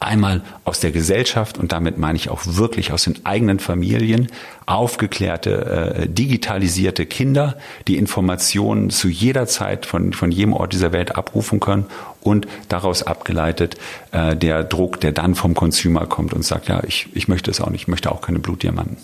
[0.00, 4.28] Einmal aus der Gesellschaft und damit meine ich auch wirklich aus den eigenen Familien,
[4.64, 11.16] aufgeklärte, äh, digitalisierte Kinder, die Informationen zu jeder Zeit von, von jedem Ort dieser Welt
[11.16, 11.84] abrufen können
[12.22, 13.76] und daraus abgeleitet
[14.12, 17.60] äh, der Druck, der dann vom Consumer kommt und sagt, ja, ich, ich möchte es
[17.60, 18.96] auch nicht, ich möchte auch keine Blutdiamanten.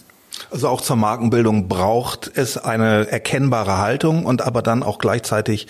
[0.50, 5.68] Also auch zur Markenbildung braucht es eine erkennbare Haltung und aber dann auch gleichzeitig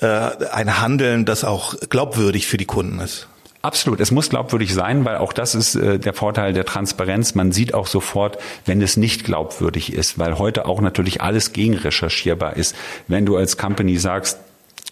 [0.00, 3.28] äh, ein Handeln, das auch glaubwürdig für die Kunden ist.
[3.62, 7.36] Absolut, es muss glaubwürdig sein, weil auch das ist äh, der Vorteil der Transparenz.
[7.36, 12.56] Man sieht auch sofort, wenn es nicht glaubwürdig ist, weil heute auch natürlich alles gegenrecherchierbar
[12.56, 12.74] ist.
[13.06, 14.38] Wenn du als Company sagst,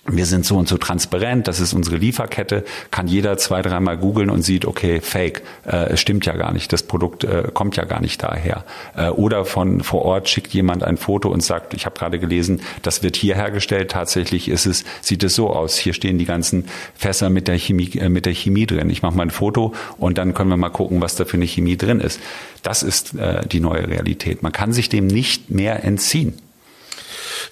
[0.06, 4.30] wir sind so und so transparent, das ist unsere Lieferkette, kann jeder zwei, dreimal googeln
[4.30, 8.00] und sieht, okay, fake, äh, stimmt ja gar nicht, das Produkt äh, kommt ja gar
[8.00, 8.64] nicht daher.
[8.96, 12.62] Äh, oder von vor Ort schickt jemand ein Foto und sagt, ich habe gerade gelesen,
[12.82, 16.64] das wird hier hergestellt, tatsächlich ist es, sieht es so aus, hier stehen die ganzen
[16.94, 18.88] Fässer mit der Chemie, äh, mit der Chemie drin.
[18.88, 21.46] Ich mache mal ein Foto und dann können wir mal gucken, was da für eine
[21.46, 22.20] Chemie drin ist.
[22.62, 24.42] Das ist äh, die neue Realität.
[24.42, 26.34] Man kann sich dem nicht mehr entziehen.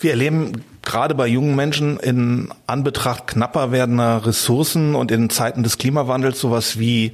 [0.00, 5.76] Wir erleben gerade bei jungen Menschen in Anbetracht knapper werdender Ressourcen und in Zeiten des
[5.76, 7.12] Klimawandels sowas wie,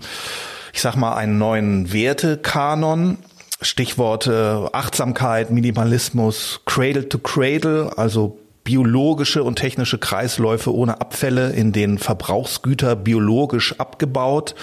[0.72, 3.18] ich sag mal, einen neuen Wertekanon.
[3.60, 11.98] Stichworte Achtsamkeit, Minimalismus, Cradle to Cradle, also biologische und technische Kreisläufe ohne Abfälle, in denen
[11.98, 14.54] Verbrauchsgüter biologisch abgebaut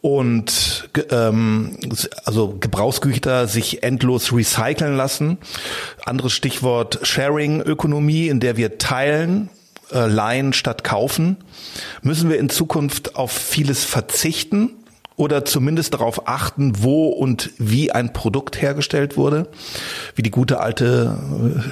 [0.00, 1.76] und ähm,
[2.24, 5.38] also Gebrauchsgüter sich endlos recyceln lassen.
[6.04, 9.48] Anderes Stichwort Sharing-Ökonomie, in der wir teilen,
[9.92, 11.36] äh, leihen statt kaufen.
[12.02, 14.70] Müssen wir in Zukunft auf vieles verzichten
[15.18, 19.48] oder zumindest darauf achten, wo und wie ein Produkt hergestellt wurde,
[20.14, 21.18] wie die gute alte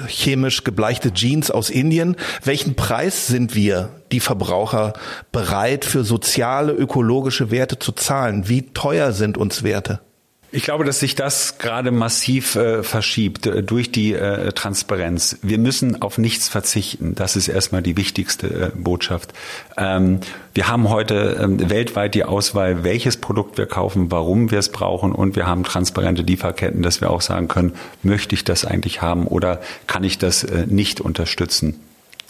[0.05, 2.17] äh, chemisch gebleichte Jeans aus Indien.
[2.43, 4.93] Welchen Preis sind wir, die Verbraucher,
[5.31, 8.49] bereit für soziale, ökologische Werte zu zahlen?
[8.49, 10.01] Wie teuer sind uns Werte?
[10.49, 15.39] Ich glaube, dass sich das gerade massiv äh, verschiebt äh, durch die äh, Transparenz.
[15.41, 17.15] Wir müssen auf nichts verzichten.
[17.15, 19.33] Das ist erstmal die wichtigste äh, Botschaft.
[19.75, 20.21] Ähm,
[20.53, 25.11] wir haben heute ähm, weltweit die Auswahl, welches Produkt wir kaufen, warum wir es brauchen
[25.11, 29.27] und wir haben transparente Lieferketten, dass wir auch sagen können, möchte ich das eigentlich haben
[29.27, 31.77] oder kann ich das äh, nicht unterstützen.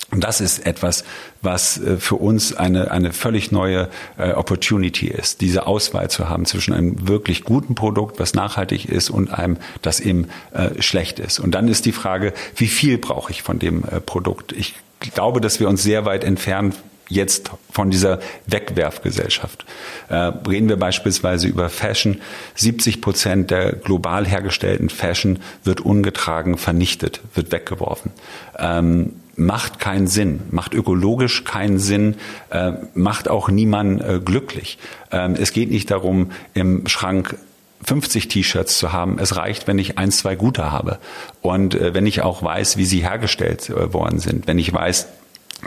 [0.10, 1.04] Und das ist etwas,
[1.42, 6.46] was äh, für uns eine, eine völlig neue äh, Opportunity ist, diese Auswahl zu haben
[6.46, 11.40] zwischen einem wirklich guten Produkt, was nachhaltig ist, und einem, das eben äh, schlecht ist.
[11.40, 14.54] Und dann ist die Frage, wie viel brauche ich von dem äh, Produkt?
[14.54, 16.74] Ich glaube, dass wir uns sehr weit entfernen
[17.10, 19.66] jetzt von dieser Wegwerfgesellschaft.
[20.10, 22.22] Äh, reden wir beispielsweise über Fashion.
[22.56, 28.12] 70 Prozent der global hergestellten Fashion wird ungetragen vernichtet, wird weggeworfen.
[28.58, 32.16] Ähm, macht keinen Sinn, macht ökologisch keinen Sinn,
[32.50, 34.78] äh, macht auch niemand äh, glücklich.
[35.12, 37.38] Ähm, es geht nicht darum, im Schrank
[37.84, 39.20] 50 T-Shirts zu haben.
[39.20, 40.98] Es reicht, wenn ich ein, zwei gute habe.
[41.42, 45.08] Und äh, wenn ich auch weiß, wie sie hergestellt äh, worden sind, wenn ich weiß,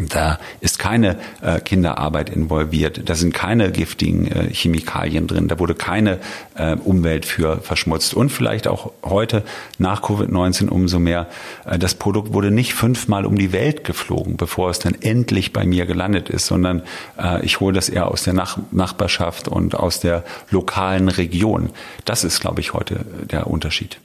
[0.08, 5.74] Da ist keine äh, Kinderarbeit involviert, da sind keine giftigen äh, Chemikalien drin, da wurde
[5.74, 6.20] keine
[6.54, 8.14] äh, Umwelt für verschmutzt.
[8.14, 9.42] Und vielleicht auch heute
[9.78, 11.26] nach Covid-19 umso mehr,
[11.66, 15.66] äh, das Produkt wurde nicht fünfmal um die Welt geflogen, bevor es dann endlich bei
[15.66, 16.82] mir gelandet ist, sondern
[17.18, 21.70] äh, ich hole das eher aus der Nach Nachbarschaft und aus der lokalen Region.
[22.04, 23.98] Das ist, glaube ich, heute der Unterschied.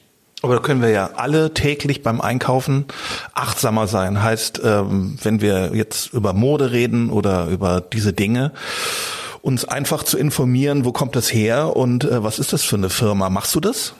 [0.45, 2.85] Aber da können wir ja alle täglich beim Einkaufen
[3.33, 4.21] achtsamer sein.
[4.21, 8.51] Heißt, ähm, wenn wir jetzt über Mode reden oder über diese Dinge,
[9.41, 12.91] uns einfach zu informieren, wo kommt das her und äh, was ist das für eine
[12.91, 13.31] Firma?
[13.31, 13.95] Machst du das?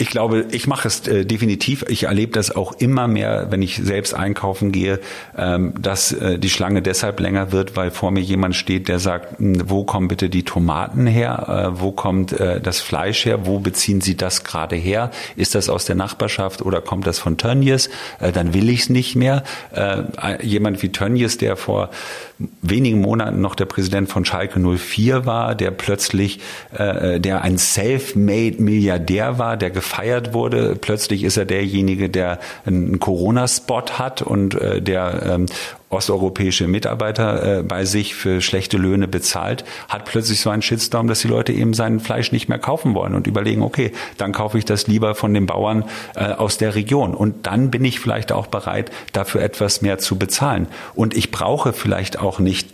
[0.00, 1.84] Ich glaube, ich mache es äh, definitiv.
[1.88, 4.98] Ich erlebe das auch immer mehr, wenn ich selbst einkaufen gehe,
[5.36, 9.38] ähm, dass äh, die Schlange deshalb länger wird, weil vor mir jemand steht, der sagt,
[9.38, 11.74] hm, wo kommen bitte die Tomaten her?
[11.74, 13.44] Äh, wo kommt äh, das Fleisch her?
[13.44, 15.10] Wo beziehen Sie das gerade her?
[15.36, 17.90] Ist das aus der Nachbarschaft oder kommt das von Tönnies?
[18.20, 19.44] Äh, dann will ich es nicht mehr.
[19.72, 21.90] Äh, jemand wie Tönnies, der vor
[22.62, 26.40] wenigen Monaten noch der Präsident von Schalke 04 war, der plötzlich,
[26.72, 30.76] der ein self-made Milliardär war, der gefeiert wurde.
[30.80, 35.46] Plötzlich ist er derjenige, der einen Corona-Spot hat und äh, der ähm,
[35.88, 41.20] osteuropäische Mitarbeiter äh, bei sich für schlechte Löhne bezahlt, hat plötzlich so einen Shitstorm, dass
[41.20, 44.64] die Leute eben sein Fleisch nicht mehr kaufen wollen und überlegen, okay, dann kaufe ich
[44.64, 47.14] das lieber von den Bauern äh, aus der Region.
[47.14, 50.68] Und dann bin ich vielleicht auch bereit, dafür etwas mehr zu bezahlen.
[50.94, 52.69] Und ich brauche vielleicht auch nicht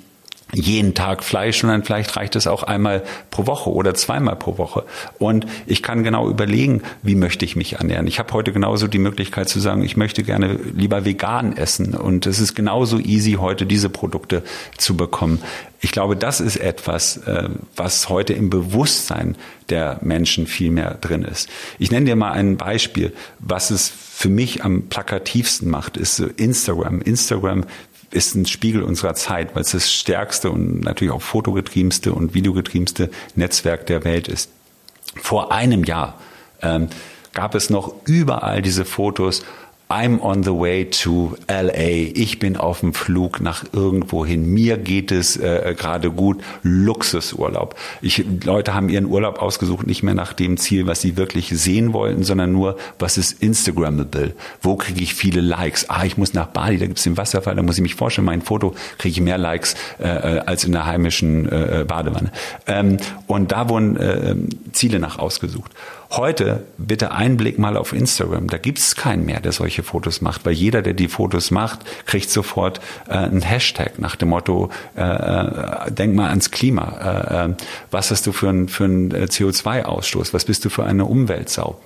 [0.52, 4.84] jeden Tag Fleisch, sondern vielleicht reicht es auch einmal pro Woche oder zweimal pro Woche.
[5.18, 8.06] Und ich kann genau überlegen, wie möchte ich mich ernähren.
[8.06, 11.94] Ich habe heute genauso die Möglichkeit zu sagen, ich möchte gerne lieber vegan essen.
[11.94, 14.44] Und es ist genauso easy, heute diese Produkte
[14.78, 15.42] zu bekommen.
[15.80, 19.36] Ich glaube, das ist etwas, äh, was heute im Bewusstsein
[19.68, 21.48] der Menschen viel mehr drin ist.
[21.78, 27.02] Ich nenne dir mal ein Beispiel, was es für mich am plakativsten macht, ist Instagram.
[27.02, 27.64] Instagram
[28.10, 33.10] ist ein Spiegel unserer Zeit, weil es das stärkste und natürlich auch fotogetriebenste und videogetriebenste
[33.34, 34.50] Netzwerk der Welt ist.
[35.16, 36.18] Vor einem Jahr
[36.62, 36.88] ähm,
[37.32, 39.44] gab es noch überall diese Fotos
[39.88, 42.10] I'm on the way to LA.
[42.14, 44.44] Ich bin auf dem Flug nach irgendwohin.
[44.52, 46.42] Mir geht es äh, gerade gut.
[46.64, 47.76] Luxusurlaub.
[48.02, 51.92] Ich, Leute haben ihren Urlaub ausgesucht, nicht mehr nach dem Ziel, was sie wirklich sehen
[51.92, 54.34] wollten, sondern nur, was ist Instagrammable?
[54.60, 55.88] Wo kriege ich viele Likes?
[55.88, 58.24] Ah, ich muss nach Bali, da gibt es den Wasserfall, da muss ich mich vorstellen,
[58.24, 62.32] mein Foto kriege ich mehr Likes äh, äh als in der heimischen äh, äh, Badewanne.
[62.66, 62.96] Ähm,
[63.28, 64.34] und da wurden äh,
[64.72, 65.70] Ziele nach ausgesucht.
[66.10, 68.48] Heute bitte einen Blick mal auf Instagram.
[68.48, 71.80] Da gibt es keinen mehr, der solche Fotos macht, weil jeder, der die Fotos macht,
[72.06, 77.44] kriegt sofort äh, einen Hashtag nach dem Motto, äh, äh, denk mal ans Klima.
[77.44, 77.54] Äh, äh,
[77.90, 80.32] was hast du für einen für einen äh, CO2-Ausstoß?
[80.32, 81.80] Was bist du für eine Umweltsau?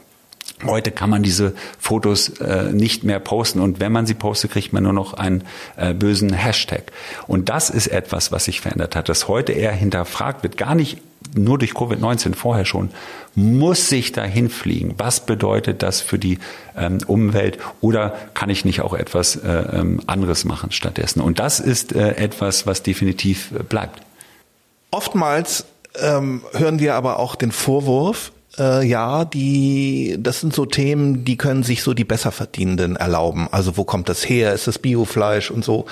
[0.64, 4.73] Heute kann man diese Fotos äh, nicht mehr posten und wenn man sie postet, kriegt
[4.73, 5.44] man nur noch einen
[5.77, 6.92] äh, bösen Hashtag.
[7.27, 10.99] Und das ist etwas, was sich verändert hat, dass heute eher hinterfragt wird, gar nicht
[11.35, 12.90] nur durch Covid-19 vorher schon,
[13.35, 14.94] muss sich dahin fliegen.
[14.99, 16.38] Was bedeutet das für die
[16.77, 17.59] ähm, Umwelt?
[17.81, 21.20] Oder kann ich nicht auch etwas äh, ähm, anderes machen stattdessen?
[21.20, 24.01] Und das ist äh, etwas, was definitiv äh, bleibt.
[24.90, 25.66] Oftmals
[26.01, 31.37] ähm, hören wir aber auch den Vorwurf, äh, ja, die, das sind so Themen, die
[31.37, 33.49] können sich so die Besserverdienenden erlauben.
[33.51, 34.53] Also wo kommt das her?
[34.53, 35.87] Ist das Biofleisch und so?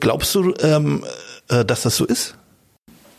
[0.00, 1.04] Glaubst du, ähm,
[1.48, 2.36] äh, dass das so ist?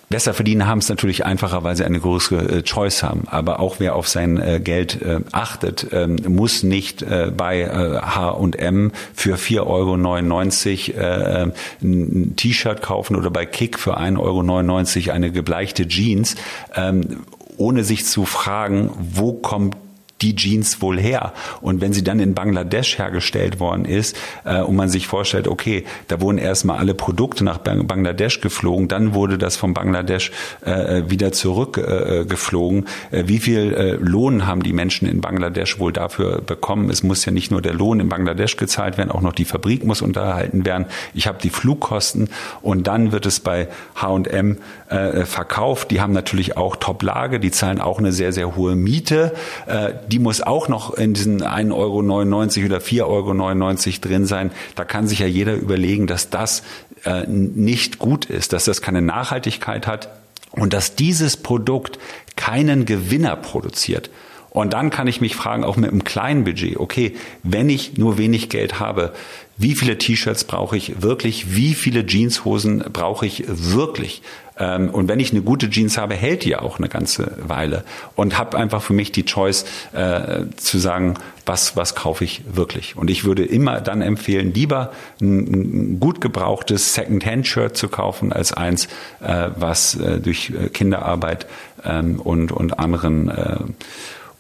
[0.10, 3.28] Besser verdienen haben es natürlich einfacher, weil sie eine größere äh, Choice haben.
[3.28, 8.94] Aber auch wer auf sein äh, Geld äh, achtet, ähm, muss nicht äh, bei H&M
[9.14, 15.86] für 4,99 Euro äh, ein T-Shirt kaufen oder bei Kick für 1,99 Euro eine gebleichte
[15.90, 16.36] Jeans,
[16.78, 17.26] ähm,
[17.58, 19.76] ohne sich zu fragen, wo kommt
[20.22, 21.34] die Jeans wohl her?
[21.62, 25.86] Und wenn sie dann in Bangladesch hergestellt worden ist äh, und man sich vorstellt, okay,
[26.08, 31.32] da wurden erstmal alle Produkte nach Bangladesch geflogen, dann wurde das von Bangladesch äh, wieder
[31.32, 32.86] zurückgeflogen.
[33.12, 36.90] Äh, äh, wie viel äh, Lohn haben die Menschen in Bangladesch wohl dafür bekommen?
[36.90, 39.86] Es muss ja nicht nur der Lohn in Bangladesch gezahlt werden, auch noch die Fabrik
[39.86, 40.86] muss unterhalten werden.
[41.14, 42.30] Ich habe die Flugkosten
[42.62, 44.58] und dann wird es bei H&M
[44.90, 45.92] äh, verkauft.
[45.92, 49.34] Die haben natürlich auch Top-Lage, die zahlen auch eine sehr, sehr hohe Miete.
[49.66, 54.52] Äh, die muss auch noch in diesen 1,99 Euro oder 4,99 Euro drin sein.
[54.76, 56.64] Da kann sich ja jeder überlegen, dass das
[57.06, 60.10] äh, nicht gut ist, dass das keine Nachhaltigkeit hat
[60.52, 62.00] und dass dieses Produkt
[62.36, 64.10] keinen Gewinner produziert.
[64.50, 68.18] Und dann kann ich mich fragen, auch mit einem kleinen Budget, okay, wenn ich nur
[68.18, 69.14] wenig Geld habe,
[69.58, 74.22] wie viele T-Shirts brauche ich wirklich, wie viele Jeanshosen brauche ich wirklich.
[74.60, 77.84] Ähm, und wenn ich eine gute Jeans habe, hält die ja auch eine ganze Weile.
[78.16, 82.96] Und habe einfach für mich die Choice äh, zu sagen, was, was kaufe ich wirklich.
[82.96, 88.88] Und ich würde immer dann empfehlen, lieber ein, gut gebrauchtes Second-Hand-Shirt zu kaufen, als eins,
[89.22, 91.48] äh, was äh, durch äh, Kinderarbeit
[91.84, 93.58] ähm, und, und anderen äh,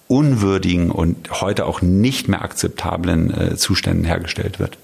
[0.08, 4.78] unwürdigen und heute auch nicht mehr akzeptablen äh, Zuständen hergestellt wird.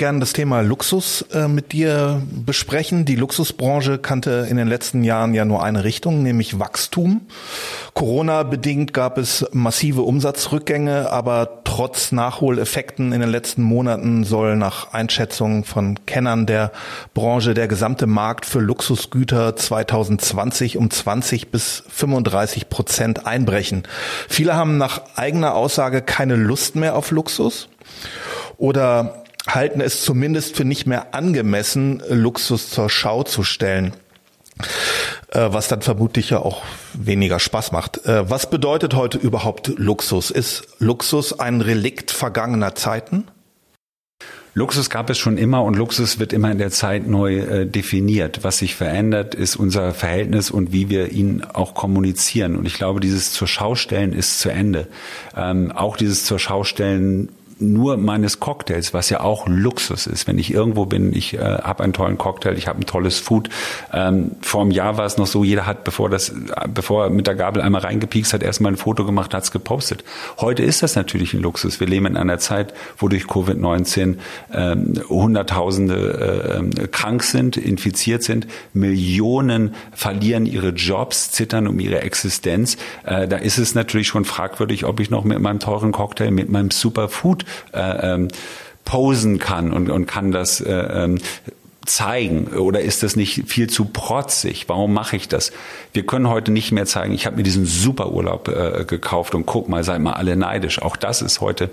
[0.00, 3.04] gerne das Thema Luxus äh, mit dir besprechen.
[3.04, 7.20] Die Luxusbranche kannte in den letzten Jahren ja nur eine Richtung, nämlich Wachstum.
[7.92, 14.92] Corona bedingt gab es massive Umsatzrückgänge, aber trotz Nachholeffekten in den letzten Monaten soll nach
[14.92, 16.72] Einschätzung von Kennern der
[17.14, 23.84] Branche der gesamte Markt für Luxusgüter 2020 um 20 bis 35 Prozent einbrechen.
[24.28, 27.70] Viele haben nach eigener Aussage keine Lust mehr auf Luxus
[28.58, 33.94] oder halten es zumindest für nicht mehr angemessen, Luxus zur Schau zu stellen.
[35.32, 36.62] Äh, was dann vermutlich ja auch
[36.92, 38.04] weniger Spaß macht.
[38.04, 40.30] Äh, was bedeutet heute überhaupt Luxus?
[40.30, 43.28] Ist Luxus ein Relikt vergangener Zeiten?
[44.54, 48.42] Luxus gab es schon immer und Luxus wird immer in der Zeit neu äh, definiert.
[48.42, 52.56] Was sich verändert, ist unser Verhältnis und wie wir ihn auch kommunizieren.
[52.56, 54.88] Und ich glaube, dieses zur Schaustellen ist zu Ende.
[55.36, 57.28] Ähm, auch dieses zur Schaustellen
[57.60, 60.26] nur meines Cocktails, was ja auch Luxus ist.
[60.26, 63.48] Wenn ich irgendwo bin, ich äh, habe einen tollen Cocktail, ich habe ein tolles Food.
[63.92, 66.32] Ähm, vor einem Jahr war es noch so, jeder hat, bevor das,
[66.72, 70.04] bevor er mit der Gabel einmal reingepiekst hat, erstmal ein Foto gemacht, hat's gepostet.
[70.38, 71.80] Heute ist das natürlich ein Luxus.
[71.80, 74.16] Wir leben in einer Zeit, wo durch Covid-19
[74.52, 82.76] ähm, Hunderttausende äh, krank sind, infiziert sind, Millionen verlieren ihre Jobs, zittern um ihre Existenz.
[83.04, 86.48] Äh, da ist es natürlich schon fragwürdig, ob ich noch mit meinem teuren Cocktail, mit
[86.48, 88.28] meinem Superfood äh, ähm,
[88.84, 91.18] posen kann und, und kann das äh, ähm,
[91.86, 94.68] zeigen oder ist das nicht viel zu protzig?
[94.68, 95.52] Warum mache ich das?
[95.92, 99.68] Wir können heute nicht mehr zeigen, ich habe mir diesen Superurlaub äh, gekauft und guck
[99.68, 100.82] mal, seid mal alle neidisch.
[100.82, 101.70] Auch das ist heute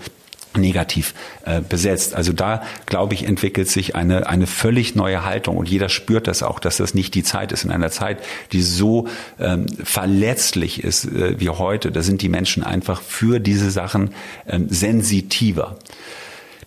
[0.55, 1.13] negativ
[1.45, 2.15] äh, besetzt.
[2.15, 6.43] Also da, glaube ich, entwickelt sich eine, eine völlig neue Haltung und jeder spürt das
[6.43, 7.63] auch, dass das nicht die Zeit ist.
[7.63, 8.19] In einer Zeit,
[8.51, 9.07] die so
[9.39, 14.11] ähm, verletzlich ist äh, wie heute, da sind die Menschen einfach für diese Sachen
[14.47, 15.77] ähm, sensitiver.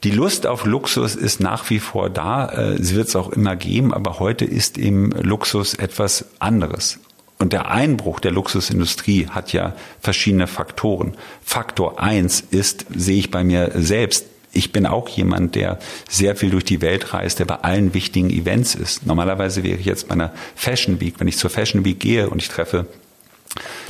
[0.03, 2.49] Die Lust auf Luxus ist nach wie vor da.
[2.49, 6.99] Äh, sie wird es auch immer geben, aber heute ist eben Luxus etwas anderes.
[7.41, 11.17] Und der Einbruch der Luxusindustrie hat ja verschiedene Faktoren.
[11.43, 16.51] Faktor eins ist, sehe ich bei mir selbst, ich bin auch jemand, der sehr viel
[16.51, 19.07] durch die Welt reist, der bei allen wichtigen Events ist.
[19.07, 22.43] Normalerweise wäre ich jetzt bei einer Fashion Week, wenn ich zur Fashion Week gehe und
[22.43, 22.87] ich treffe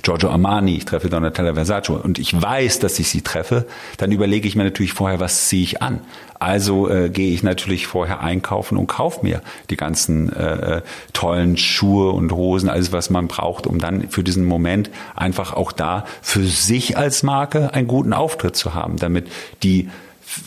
[0.03, 3.66] Giorgio Armani, ich treffe Donatella Versace und ich weiß, dass ich sie treffe,
[3.99, 6.01] dann überlege ich mir natürlich vorher, was ziehe ich an.
[6.38, 11.59] Also äh, gehe ich natürlich vorher einkaufen und kaufe mir die ganzen äh, äh, tollen
[11.59, 16.07] Schuhe und Hosen, alles was man braucht, um dann für diesen Moment einfach auch da
[16.23, 19.31] für sich als Marke einen guten Auftritt zu haben, damit
[19.62, 19.90] die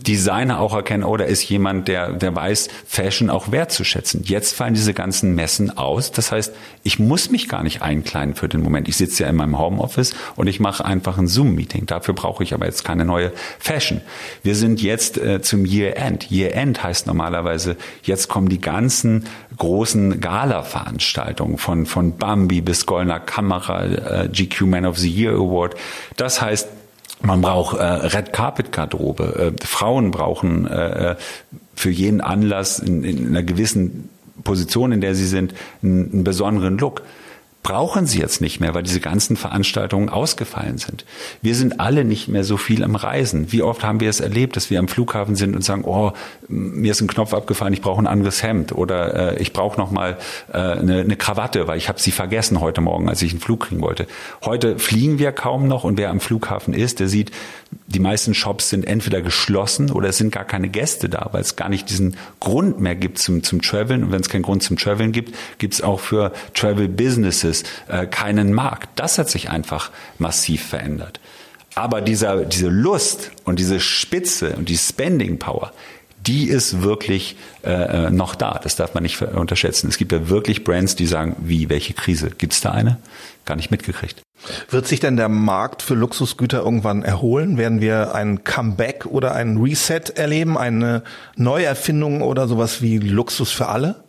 [0.01, 4.23] Designer auch erkennen, oder oh, ist jemand, der, der weiß, Fashion auch wertzuschätzen.
[4.23, 6.11] Jetzt fallen diese ganzen Messen aus.
[6.11, 8.87] Das heißt, ich muss mich gar nicht einkleiden für den Moment.
[8.87, 11.85] Ich sitze ja in meinem Homeoffice und ich mache einfach ein Zoom-Meeting.
[11.85, 14.01] Dafür brauche ich aber jetzt keine neue Fashion.
[14.41, 16.31] Wir sind jetzt äh, zum Year-End.
[16.31, 19.25] Year-End heißt normalerweise, jetzt kommen die ganzen
[19.57, 25.75] großen Gala-Veranstaltungen von, von Bambi bis Goldener Kamera, äh, GQ Man of the Year Award.
[26.15, 26.69] Das heißt,
[27.23, 29.53] man braucht äh, Red Carpet Garderobe.
[29.61, 31.15] Äh, Frauen brauchen äh, äh,
[31.73, 34.09] für jeden Anlass in, in einer gewissen
[34.43, 37.01] Position, in der sie sind, einen, einen besonderen Look
[37.63, 41.05] brauchen sie jetzt nicht mehr, weil diese ganzen Veranstaltungen ausgefallen sind.
[41.41, 43.51] Wir sind alle nicht mehr so viel am Reisen.
[43.53, 46.11] Wie oft haben wir es erlebt, dass wir am Flughafen sind und sagen, oh,
[46.49, 49.91] mir ist ein Knopf abgefallen, ich brauche ein anderes Hemd oder äh, ich brauche noch
[49.91, 50.17] mal
[50.51, 53.61] äh, eine, eine Krawatte, weil ich habe sie vergessen heute Morgen, als ich einen Flug
[53.61, 54.07] kriegen wollte.
[54.43, 57.31] Heute fliegen wir kaum noch und wer am Flughafen ist, der sieht,
[57.93, 61.55] die meisten Shops sind entweder geschlossen oder es sind gar keine Gäste da, weil es
[61.55, 64.03] gar nicht diesen Grund mehr gibt zum, zum Traveln.
[64.03, 68.07] Und wenn es keinen Grund zum Traveln gibt, gibt es auch für Travel Businesses äh,
[68.07, 68.89] keinen Markt.
[68.95, 71.19] Das hat sich einfach massiv verändert.
[71.75, 75.71] Aber dieser, diese Lust und diese Spitze und die Spending Power,
[76.25, 77.71] die ist wirklich äh,
[78.07, 78.59] äh, noch da.
[78.63, 79.87] Das darf man nicht unterschätzen.
[79.89, 82.31] Es gibt ja wirklich Brands, die sagen, wie, welche Krise?
[82.37, 82.97] Gibt es da eine?
[83.45, 84.21] Gar nicht mitgekriegt.
[84.69, 87.57] Wird sich denn der Markt für Luxusgüter irgendwann erholen?
[87.57, 90.57] Werden wir ein Comeback oder ein Reset erleben?
[90.57, 91.03] Eine
[91.35, 94.02] Neuerfindung oder sowas wie Luxus für alle?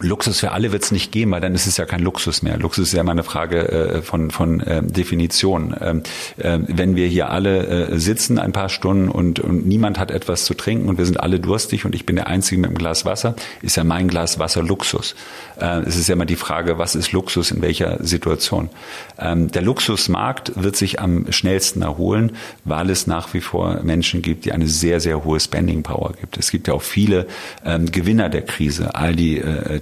[0.00, 2.56] Luxus für alle wird es nicht geben, weil dann ist es ja kein Luxus mehr.
[2.56, 5.74] Luxus ist ja immer eine Frage äh, von, von äh, Definition.
[5.80, 6.02] Ähm,
[6.36, 10.44] äh, wenn wir hier alle äh, sitzen ein paar Stunden und, und niemand hat etwas
[10.44, 13.04] zu trinken und wir sind alle durstig und ich bin der Einzige mit einem Glas
[13.04, 15.16] Wasser, ist ja mein Glas Wasser Luxus.
[15.60, 18.70] Äh, es ist ja immer die Frage, was ist Luxus in welcher Situation.
[19.18, 22.32] Ähm, der Luxusmarkt wird sich am schnellsten erholen,
[22.64, 26.38] weil es nach wie vor Menschen gibt, die eine sehr, sehr hohe Spending Power gibt.
[26.38, 27.26] Es gibt ja auch viele
[27.64, 29.38] ähm, Gewinner der Krise, all die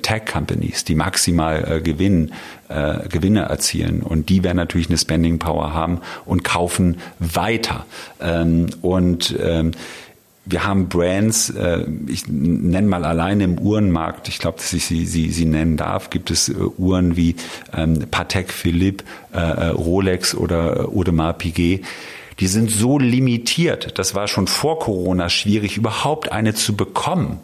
[0.06, 2.32] äh, Tech-Companies, die maximal äh, Gewinn,
[2.68, 4.02] äh, Gewinne erzielen.
[4.02, 7.86] Und die werden natürlich eine Spending Power haben und kaufen weiter.
[8.20, 9.72] Ähm, und ähm,
[10.44, 15.06] wir haben Brands, äh, ich nenne mal alleine im Uhrenmarkt, ich glaube, dass ich sie,
[15.06, 17.34] sie, sie nennen darf, gibt es äh, Uhren wie
[17.76, 19.04] ähm, Patek Philippe,
[19.34, 21.84] äh, äh Rolex oder äh, Audemars Piguet.
[22.38, 27.40] Die sind so limitiert, das war schon vor Corona schwierig, überhaupt eine zu bekommen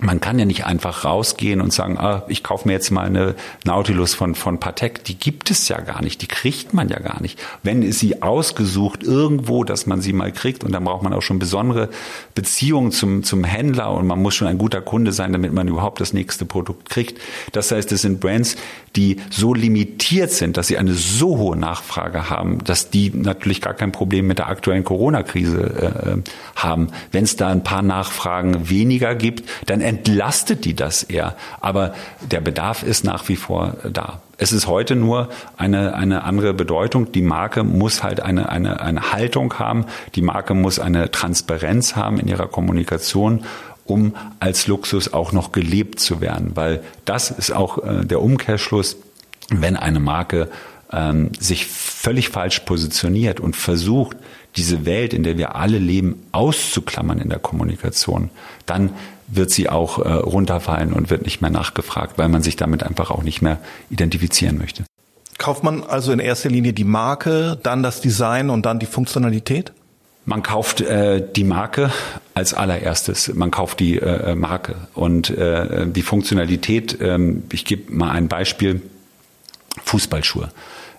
[0.00, 3.34] man kann ja nicht einfach rausgehen und sagen, ah, ich kaufe mir jetzt mal eine
[3.64, 5.04] Nautilus von, von Patek.
[5.04, 7.38] Die gibt es ja gar nicht, die kriegt man ja gar nicht.
[7.62, 11.22] Wenn ist sie ausgesucht irgendwo, dass man sie mal kriegt und dann braucht man auch
[11.22, 11.90] schon besondere
[12.34, 16.00] Beziehungen zum, zum Händler und man muss schon ein guter Kunde sein, damit man überhaupt
[16.00, 17.20] das nächste Produkt kriegt.
[17.52, 18.56] Das heißt, es sind Brands,
[18.96, 23.74] die so limitiert sind, dass sie eine so hohe Nachfrage haben, dass die natürlich gar
[23.74, 26.88] kein Problem mit der aktuellen Corona-Krise äh, haben.
[27.12, 31.34] Wenn es da ein paar Nachfragen weniger gibt, dann entlastet die das eher.
[31.60, 31.94] Aber
[32.30, 34.22] der Bedarf ist nach wie vor da.
[34.38, 37.10] Es ist heute nur eine, eine andere Bedeutung.
[37.10, 39.86] Die Marke muss halt eine, eine, eine Haltung haben.
[40.14, 43.44] Die Marke muss eine Transparenz haben in ihrer Kommunikation
[43.86, 48.96] um als Luxus auch noch gelebt zu werden, weil das ist auch äh, der Umkehrschluss,
[49.48, 50.48] wenn eine Marke
[50.92, 54.16] ähm, sich völlig falsch positioniert und versucht,
[54.56, 58.30] diese Welt, in der wir alle leben, auszuklammern in der Kommunikation,
[58.66, 58.90] dann
[59.30, 63.10] wird sie auch äh, runterfallen und wird nicht mehr nachgefragt, weil man sich damit einfach
[63.10, 63.58] auch nicht mehr
[63.90, 64.84] identifizieren möchte.
[65.38, 69.72] Kauft man also in erster Linie die Marke, dann das Design und dann die Funktionalität?
[70.26, 71.90] Man kauft äh, die Marke
[72.34, 73.32] als allererstes.
[73.34, 76.98] Man kauft die äh, Marke und äh, die Funktionalität.
[77.00, 78.82] Ähm, ich gebe mal ein Beispiel:
[79.82, 80.50] Fußballschuhe.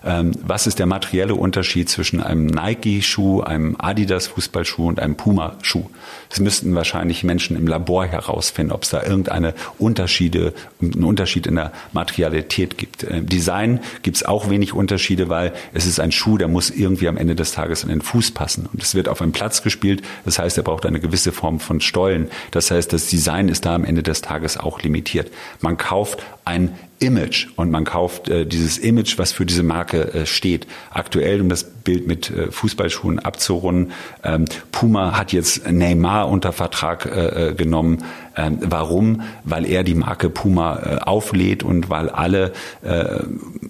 [0.04, 5.88] Ähm, was ist der materielle Unterschied zwischen einem Nike-Schuh, einem Adidas-Fußballschuh und einem Puma-Schuh?
[6.28, 11.56] Das müssten wahrscheinlich Menschen im Labor herausfinden, ob es da irgendeine Unterschiede, einen Unterschied in
[11.56, 13.02] der Materialität gibt.
[13.04, 17.08] Im Design gibt es auch wenig Unterschiede, weil es ist ein Schuh, der muss irgendwie
[17.08, 18.68] am Ende des Tages an den Fuß passen.
[18.72, 21.80] Und es wird auf einem Platz gespielt, das heißt, er braucht eine gewisse Form von
[21.80, 22.28] Stollen.
[22.50, 25.30] Das heißt, das Design ist da am Ende des Tages auch limitiert.
[25.60, 26.72] Man kauft ein
[27.02, 30.66] Image und man kauft äh, dieses Image, was für diese Marke äh, steht.
[30.90, 33.92] Aktuell, um das Bild mit äh, Fußballschuhen abzurunden,
[34.24, 38.04] ähm, Puma hat jetzt Neymar unter Vertrag äh, äh genommen.
[38.34, 39.22] Ähm, warum?
[39.44, 42.52] Weil er die Marke Puma auflädt und weil alle
[42.82, 43.18] äh,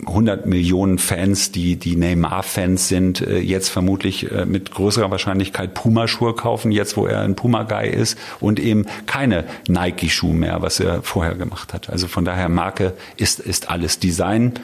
[0.06, 6.96] 100 Millionen Fans, die die Neymar-Fans sind, jetzt vermutlich mit größerer Wahrscheinlichkeit Puma-Schuhe kaufen, jetzt
[6.96, 11.90] wo er ein Puma-Guy ist und eben keine Nike-Schuhe mehr, was er vorher gemacht hat.
[11.90, 13.98] Also von daher Marke ist, ist alles.
[13.98, 14.54] Design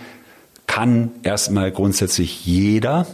[0.68, 3.06] kann erstmal grundsätzlich jeder.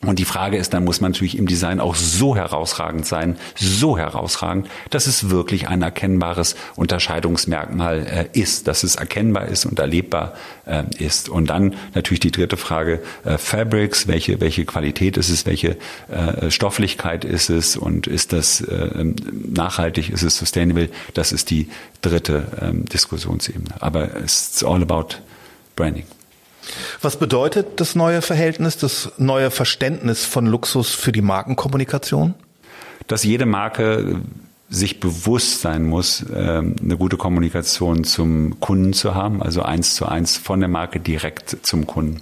[0.00, 3.98] Und die Frage ist, dann muss man natürlich im Design auch so herausragend sein, so
[3.98, 10.34] herausragend, dass es wirklich ein erkennbares Unterscheidungsmerkmal äh, ist, dass es erkennbar ist und erlebbar
[10.66, 11.28] äh, ist.
[11.28, 15.76] Und dann natürlich die dritte Frage, äh, Fabrics, welche, welche Qualität ist es, welche
[16.08, 19.04] äh, Stofflichkeit ist es und ist das äh,
[19.52, 20.90] nachhaltig, ist es sustainable?
[21.14, 21.70] Das ist die
[22.02, 23.74] dritte ähm, Diskussionsebene.
[23.80, 25.16] Aber it's all about
[25.74, 26.04] branding.
[27.00, 32.34] Was bedeutet das neue Verhältnis, das neue Verständnis von Luxus für die Markenkommunikation?
[33.06, 34.20] Dass jede Marke
[34.70, 40.06] sich bewusst sein muss, ähm, eine gute Kommunikation zum Kunden zu haben, also eins zu
[40.06, 42.20] eins von der Marke direkt zum Kunden.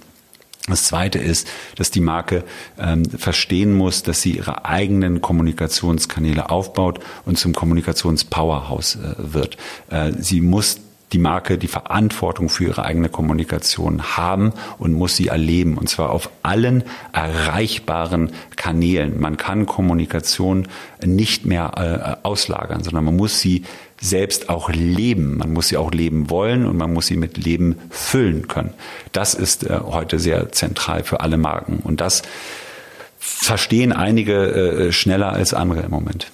[0.67, 2.43] Das Zweite ist, dass die Marke
[2.77, 9.57] ähm, verstehen muss, dass sie ihre eigenen Kommunikationskanäle aufbaut und zum Kommunikationspowerhouse äh, wird.
[9.89, 10.81] Äh, sie muss
[11.13, 15.77] die Marke die Verantwortung für ihre eigene Kommunikation haben und muss sie erleben.
[15.77, 16.83] Und zwar auf allen
[17.13, 19.19] erreichbaren Kanälen.
[19.19, 20.67] Man kann Kommunikation
[21.03, 23.63] nicht mehr äh, auslagern, sondern man muss sie
[23.99, 25.37] selbst auch leben.
[25.37, 28.73] Man muss sie auch leben wollen und man muss sie mit Leben füllen können.
[29.13, 31.79] Das ist äh, heute sehr zentral für alle Marken.
[31.83, 32.23] Und das
[33.17, 36.31] verstehen einige äh, schneller als andere im Moment.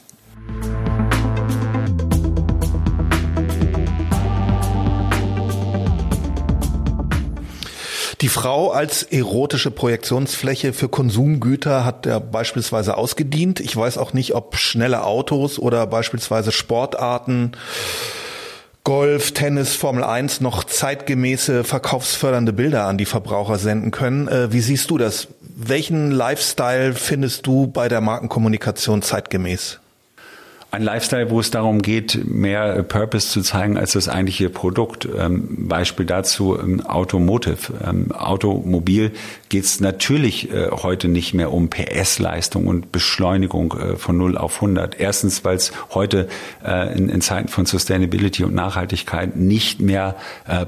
[8.24, 13.60] Die Frau als erotische Projektionsfläche für Konsumgüter hat er beispielsweise ausgedient.
[13.60, 17.52] Ich weiß auch nicht, ob schnelle Autos oder beispielsweise Sportarten
[18.86, 24.30] Golf, Tennis, Formel 1 noch zeitgemäße verkaufsfördernde Bilder an die Verbraucher senden können.
[24.30, 25.28] Äh, wie siehst du das?
[25.42, 29.82] Welchen Lifestyle findest du bei der Markenkommunikation zeitgemäß?
[30.74, 35.08] Ein Lifestyle, wo es darum geht, mehr Purpose zu zeigen als das eigentliche Produkt.
[35.16, 37.74] Ähm, Beispiel dazu ähm, Automotive.
[37.88, 39.12] Ähm, Automobil
[39.50, 44.56] geht es natürlich äh, heute nicht mehr um PS-Leistung und Beschleunigung äh, von 0 auf
[44.56, 45.00] 100.
[45.00, 46.28] Erstens, weil es heute
[46.66, 50.16] äh, in, Zeiten von Sustainability und Nachhaltigkeit nicht mehr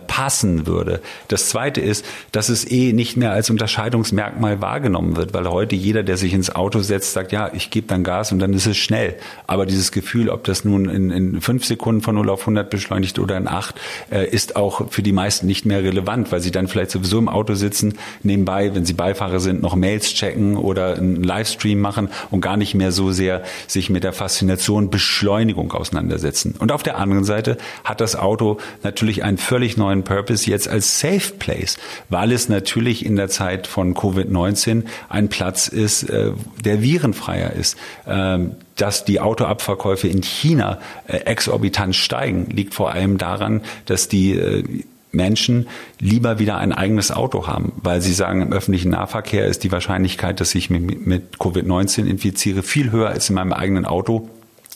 [0.08, 1.01] passen würde.
[1.28, 6.03] Das Zweite ist, dass es eh nicht mehr als Unterscheidungsmerkmal wahrgenommen wird, weil heute jeder,
[6.03, 8.78] der sich ins Auto setzt, sagt, ja, ich gebe dann Gas und dann ist es
[8.78, 9.16] schnell.
[9.47, 13.17] Aber dieses Gefühl, ob das nun in, in fünf Sekunden von 0 auf 100 beschleunigt
[13.17, 13.75] oder in acht,
[14.11, 17.29] äh, ist auch für die meisten nicht mehr relevant, weil sie dann vielleicht sowieso im
[17.29, 22.41] Auto sitzen, nebenbei, wenn sie Beifahrer sind, noch Mails checken oder einen Livestream machen und
[22.41, 26.55] gar nicht mehr so sehr sich mit der Faszination Beschleunigung auseinandersetzen.
[26.59, 30.99] Und auf der anderen Seite hat das Auto natürlich einen völlig neuen Purpose jetzt als
[30.99, 31.77] Safe Place,
[32.09, 36.31] weil es natürlich in der Zeit von Covid-19 ein Platz ist, äh,
[36.63, 37.77] der virenfreier ist.
[38.07, 44.34] Ähm, dass die Autoabverkäufe in China äh, exorbitant steigen, liegt vor allem daran, dass die
[44.34, 44.84] äh,
[45.15, 45.67] Menschen
[45.99, 50.39] lieber wieder ein eigenes Auto haben, weil sie sagen, im öffentlichen Nahverkehr ist die Wahrscheinlichkeit,
[50.39, 54.30] dass ich mit, mit Covid-19 infiziere, viel höher als in meinem eigenen Auto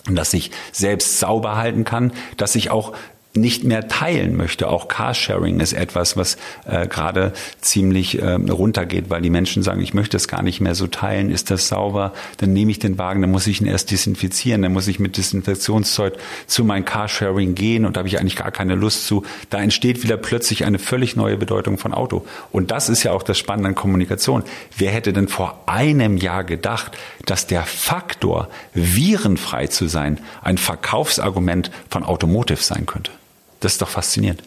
[0.07, 2.93] und dass ich selbst sauber halten kann, dass ich auch
[3.39, 4.69] nicht mehr teilen möchte.
[4.69, 9.93] Auch Carsharing ist etwas, was äh, gerade ziemlich äh, runtergeht, weil die Menschen sagen, ich
[9.93, 11.29] möchte es gar nicht mehr so teilen.
[11.29, 12.13] Ist das sauber?
[12.37, 15.17] Dann nehme ich den Wagen, dann muss ich ihn erst desinfizieren, dann muss ich mit
[15.17, 16.17] Desinfektionszeug
[16.47, 19.23] zu meinem Carsharing gehen und da habe ich eigentlich gar keine Lust zu.
[19.49, 22.25] Da entsteht wieder plötzlich eine völlig neue Bedeutung von Auto.
[22.51, 24.43] Und das ist ja auch das Spannende an Kommunikation.
[24.77, 31.71] Wer hätte denn vor einem Jahr gedacht, dass der Faktor, virenfrei zu sein, ein Verkaufsargument
[31.89, 33.11] von Automotive sein könnte?
[33.59, 34.41] Das ist doch faszinierend.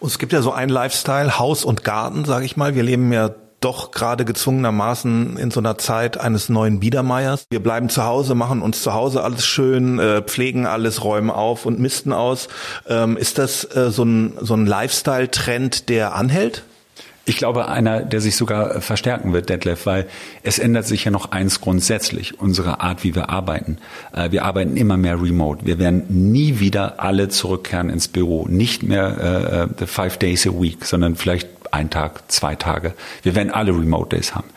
[0.00, 2.74] Und es gibt ja so ein Lifestyle, Haus und Garten, sage ich mal.
[2.74, 7.46] Wir leben ja doch gerade gezwungenermaßen in so einer Zeit eines neuen Biedermeiers.
[7.50, 11.66] Wir bleiben zu Hause, machen uns zu Hause alles schön, äh, pflegen alles, räumen auf
[11.66, 12.48] und misten aus.
[12.88, 16.62] Ähm, ist das äh, so ein, so ein Lifestyle-Trend, der anhält?
[17.28, 20.06] Ich glaube, einer, der sich sogar verstärken wird, Detlef, weil
[20.42, 23.76] es ändert sich ja noch eins grundsätzlich, unsere Art, wie wir arbeiten.
[24.14, 25.66] Äh, wir arbeiten immer mehr remote.
[25.66, 28.46] Wir werden nie wieder alle zurückkehren ins Büro.
[28.48, 32.94] Nicht mehr äh, five days a week, sondern vielleicht ein Tag, zwei Tage.
[33.22, 34.48] Wir werden alle Remote Days haben.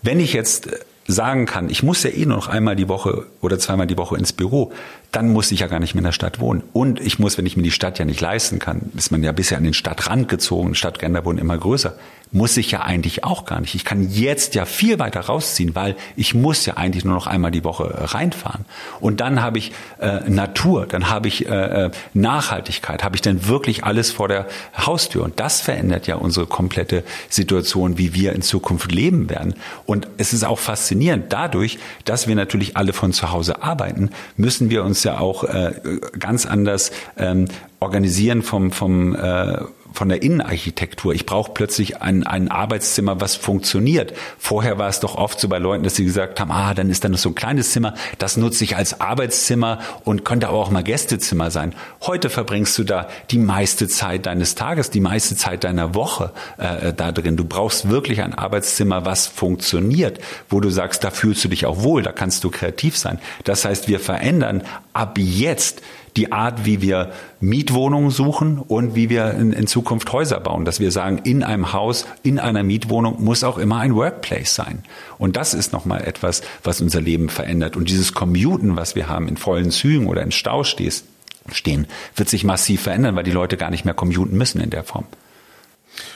[0.00, 0.70] Wenn ich jetzt
[1.06, 4.16] sagen kann, ich muss ja eh nur noch einmal die Woche oder zweimal die Woche
[4.16, 4.72] ins Büro,
[5.12, 6.62] dann muss ich ja gar nicht mehr in der Stadt wohnen.
[6.72, 9.32] Und ich muss, wenn ich mir die Stadt ja nicht leisten kann, ist man ja
[9.32, 11.94] bisher an den Stadtrand gezogen, Stadtränder wurden immer größer,
[12.30, 13.74] muss ich ja eigentlich auch gar nicht.
[13.74, 17.50] Ich kann jetzt ja viel weiter rausziehen, weil ich muss ja eigentlich nur noch einmal
[17.50, 18.64] die Woche äh, reinfahren.
[19.00, 23.46] Und dann habe ich äh, Natur, dann habe ich äh, äh, Nachhaltigkeit, habe ich dann
[23.48, 25.24] wirklich alles vor der Haustür.
[25.24, 29.54] Und das verändert ja unsere komplette Situation, wie wir in Zukunft leben werden.
[29.86, 34.70] Und es ist auch faszinierend, dadurch, dass wir natürlich alle von zu Hause arbeiten, müssen
[34.70, 35.72] wir uns ja auch äh,
[36.18, 37.46] ganz anders ähm,
[37.80, 39.58] organisieren vom, vom äh,
[39.98, 41.12] von der Innenarchitektur.
[41.12, 44.12] Ich brauche plötzlich ein, ein Arbeitszimmer, was funktioniert.
[44.38, 47.02] Vorher war es doch oft so bei Leuten, dass sie gesagt haben, ah, dann ist
[47.02, 50.70] da noch so ein kleines Zimmer, das nutze ich als Arbeitszimmer und könnte aber auch
[50.70, 51.74] mal Gästezimmer sein.
[52.00, 56.92] Heute verbringst du da die meiste Zeit deines Tages, die meiste Zeit deiner Woche äh,
[56.92, 57.36] da drin.
[57.36, 61.82] Du brauchst wirklich ein Arbeitszimmer, was funktioniert, wo du sagst, da fühlst du dich auch
[61.82, 63.18] wohl, da kannst du kreativ sein.
[63.42, 65.82] Das heißt, wir verändern ab jetzt
[66.18, 70.64] die Art, wie wir Mietwohnungen suchen und wie wir in, in, Zukunft Häuser bauen.
[70.64, 74.82] Dass wir sagen, in einem Haus, in einer Mietwohnung muss auch immer ein Workplace sein.
[75.16, 77.76] Und das ist nochmal etwas, was unser Leben verändert.
[77.76, 81.04] Und dieses Commuten, was wir haben, in vollen Zügen oder in Stau stehst,
[81.52, 84.84] stehen, wird sich massiv verändern, weil die Leute gar nicht mehr commuten müssen in der
[84.84, 85.06] Form.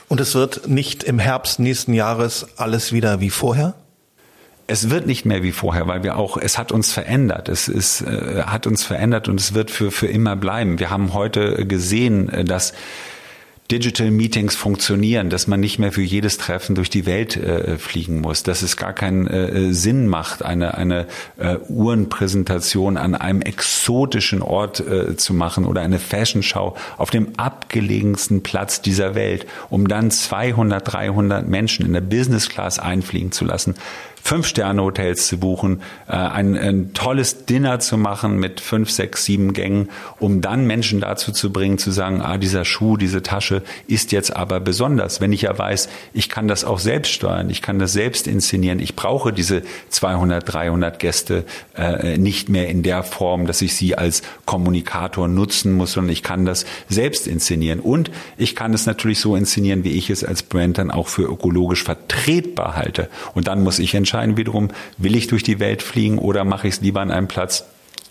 [0.08, 3.74] Und es wird nicht im Herbst nächsten Jahres alles wieder wie vorher?
[4.66, 7.48] Es wird nicht mehr wie vorher, weil wir auch, es hat uns verändert.
[7.48, 10.78] Es ist, äh, hat uns verändert und es wird für, für immer bleiben.
[10.78, 12.72] Wir haben heute gesehen, äh, dass
[13.70, 18.20] Digital Meetings funktionieren, dass man nicht mehr für jedes Treffen durch die Welt äh, fliegen
[18.20, 21.06] muss, dass es gar keinen äh, Sinn macht, eine, eine
[21.38, 28.42] äh, Uhrenpräsentation an einem exotischen Ort äh, zu machen oder eine Fashion-Show auf dem abgelegensten
[28.42, 33.74] Platz dieser Welt, um dann 200, 300 Menschen in der Business Class einfliegen zu lassen
[34.22, 39.88] Fünf-Sterne-Hotels zu buchen, äh, ein, ein tolles Dinner zu machen mit fünf, sechs, sieben Gängen,
[40.20, 44.34] um dann Menschen dazu zu bringen, zu sagen, ah, dieser Schuh, diese Tasche ist jetzt
[44.34, 45.20] aber besonders.
[45.20, 48.78] Wenn ich ja weiß, ich kann das auch selbst steuern, ich kann das selbst inszenieren,
[48.78, 51.44] ich brauche diese 200, 300 Gäste
[51.76, 56.22] äh, nicht mehr in der Form, dass ich sie als Kommunikator nutzen muss, sondern ich
[56.22, 57.80] kann das selbst inszenieren.
[57.80, 61.24] Und ich kann es natürlich so inszenieren, wie ich es als Brand dann auch für
[61.24, 63.08] ökologisch vertretbar halte.
[63.34, 66.74] Und dann muss ich entscheiden wiederum, will ich durch die Welt fliegen oder mache ich
[66.74, 67.64] es lieber an einem Platz,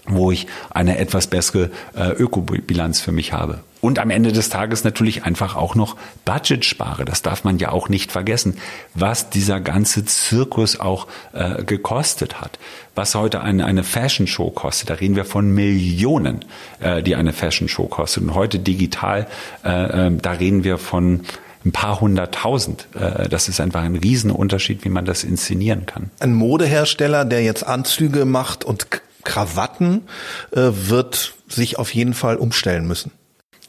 [0.08, 3.60] wo ich eine etwas bessere äh, Ökobilanz für mich habe.
[3.82, 7.04] Und am Ende des Tages natürlich einfach auch noch Budget spare.
[7.04, 8.58] Das darf man ja auch nicht vergessen,
[8.93, 12.60] was dieser ganze Zirkus auch äh, gekostet hat.
[12.93, 16.45] Was heute eine, eine Fashion Show kostet, da reden wir von Millionen,
[16.80, 18.24] äh, die eine Fashion Show kostet.
[18.24, 19.28] Und heute digital,
[19.66, 21.22] äh, äh, da reden wir von
[21.66, 22.88] ein paar hunderttausend.
[22.95, 26.12] Äh, das ist einfach ein Riesenunterschied, wie man das inszenieren kann.
[26.20, 28.88] Ein Modehersteller, der jetzt Anzüge macht und
[29.24, 30.03] Krawatten,
[30.51, 33.12] äh, wird sich auf jeden Fall umstellen müssen.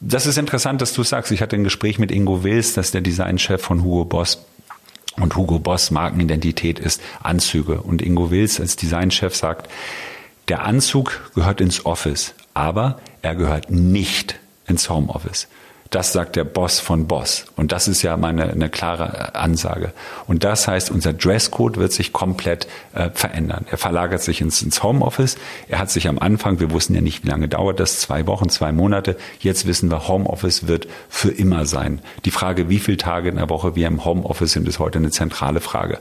[0.00, 1.30] Das ist interessant, dass du sagst.
[1.30, 4.44] Ich hatte ein Gespräch mit Ingo Wills, das ist der Designchef von Hugo Boss.
[5.16, 7.82] Und Hugo Boss Markenidentität ist Anzüge.
[7.82, 9.70] Und Ingo Wills als Designchef sagt,
[10.48, 15.48] der Anzug gehört ins Office, aber er gehört nicht ins Homeoffice.
[15.92, 17.44] Das sagt der Boss von Boss.
[17.54, 19.92] Und das ist ja meine eine klare Ansage.
[20.26, 23.66] Und das heißt, unser Dresscode wird sich komplett äh, verändern.
[23.70, 25.36] Er verlagert sich ins, ins Homeoffice.
[25.68, 28.48] Er hat sich am Anfang, wir wussten ja nicht, wie lange dauert das, zwei Wochen,
[28.48, 29.18] zwei Monate.
[29.40, 32.00] Jetzt wissen wir, Homeoffice wird für immer sein.
[32.24, 35.10] Die Frage, wie viele Tage in der Woche wir im Homeoffice sind, ist heute eine
[35.10, 35.98] zentrale Frage.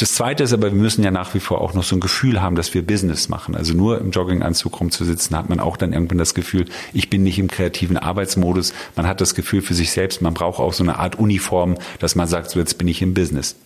[0.00, 2.40] Das Zweite ist aber, wir müssen ja nach wie vor auch noch so ein Gefühl
[2.40, 3.54] haben, dass wir Business machen.
[3.54, 7.38] Also nur im Jogginganzug rumzusitzen, hat man auch dann irgendwann das Gefühl, ich bin nicht
[7.38, 8.72] im kreativen Arbeitsmodus.
[8.96, 12.14] Man hat das Gefühl für sich selbst, man braucht auch so eine Art Uniform, dass
[12.14, 13.56] man sagt, so jetzt bin ich im Business.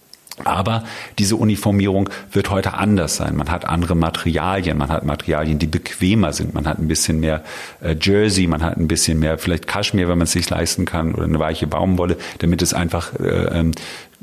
[0.42, 0.82] Aber
[1.20, 3.36] diese Uniformierung wird heute anders sein.
[3.36, 6.54] Man hat andere Materialien, man hat Materialien, die bequemer sind.
[6.54, 7.44] Man hat ein bisschen mehr
[7.80, 11.14] äh, Jersey, man hat ein bisschen mehr vielleicht Kaschmir, wenn man es sich leisten kann,
[11.14, 13.70] oder eine weiche Baumwolle, damit es einfach äh, ähm,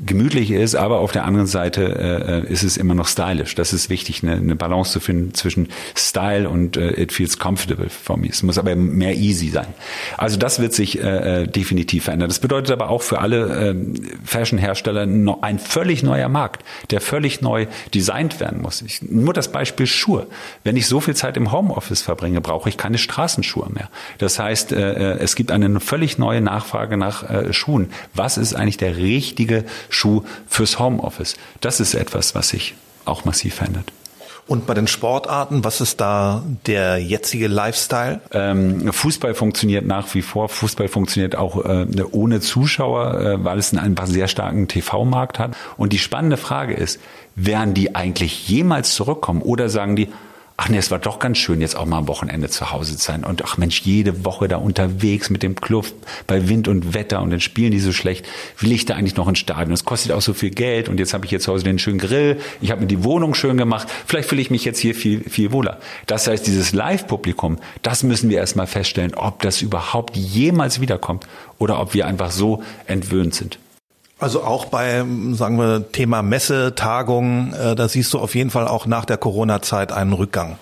[0.04, 3.54] gemütlich ist, aber auf der anderen Seite äh, ist es immer noch stylisch.
[3.54, 7.88] Das ist wichtig, eine, eine Balance zu finden zwischen Style und äh, it feels comfortable
[7.88, 8.28] for me.
[8.28, 9.68] Es muss aber mehr easy sein.
[10.16, 12.28] Also das wird sich äh, äh definitiv verändern.
[12.28, 13.76] Das bedeutet aber auch für alle äh,
[14.24, 15.02] Fashion-Hersteller
[15.40, 18.82] ein völlig neuer Markt, der völlig neu designt werden muss.
[18.82, 20.26] Ich, nur das Beispiel Schuhe.
[20.64, 23.88] Wenn ich so viel Zeit im Homeoffice verbringe, brauche ich keine Straßenschuhe mehr.
[24.18, 27.90] Das heißt, äh, äh es gibt eine völlig neue Nachfrage nach äh, Schuhen.
[28.14, 31.36] Was ist eigentlich der richtige Schuh fürs Homeoffice.
[31.60, 32.74] Das ist etwas, was sich
[33.04, 33.92] auch massiv verändert.
[34.48, 38.20] Und bei den Sportarten, was ist da der jetzige Lifestyle?
[38.32, 40.48] Ähm, Fußball funktioniert nach wie vor.
[40.48, 45.56] Fußball funktioniert auch äh, ohne Zuschauer, äh, weil es einen einfach sehr starken TV-Markt hat.
[45.76, 46.98] Und die spannende Frage ist,
[47.36, 50.08] werden die eigentlich jemals zurückkommen oder sagen die,
[50.62, 53.02] ach nee, es war doch ganz schön, jetzt auch mal am Wochenende zu Hause zu
[53.02, 53.24] sein.
[53.24, 55.86] Und ach Mensch, jede Woche da unterwegs mit dem Club
[56.28, 58.24] bei Wind und Wetter und dann spielen die so schlecht.
[58.60, 59.70] Will ich da eigentlich noch ins Stadion?
[59.70, 61.98] Das kostet auch so viel Geld und jetzt habe ich hier zu Hause den schönen
[61.98, 62.38] Grill.
[62.60, 63.88] Ich habe mir die Wohnung schön gemacht.
[64.06, 65.80] Vielleicht fühle ich mich jetzt hier viel, viel wohler.
[66.06, 71.26] Das heißt, dieses Live-Publikum, das müssen wir erstmal feststellen, ob das überhaupt jemals wiederkommt
[71.58, 73.58] oder ob wir einfach so entwöhnt sind.
[74.22, 78.68] Also auch bei, sagen wir, Thema Messe, Tagung, äh, da siehst du auf jeden Fall
[78.68, 80.58] auch nach der Corona-Zeit einen Rückgang.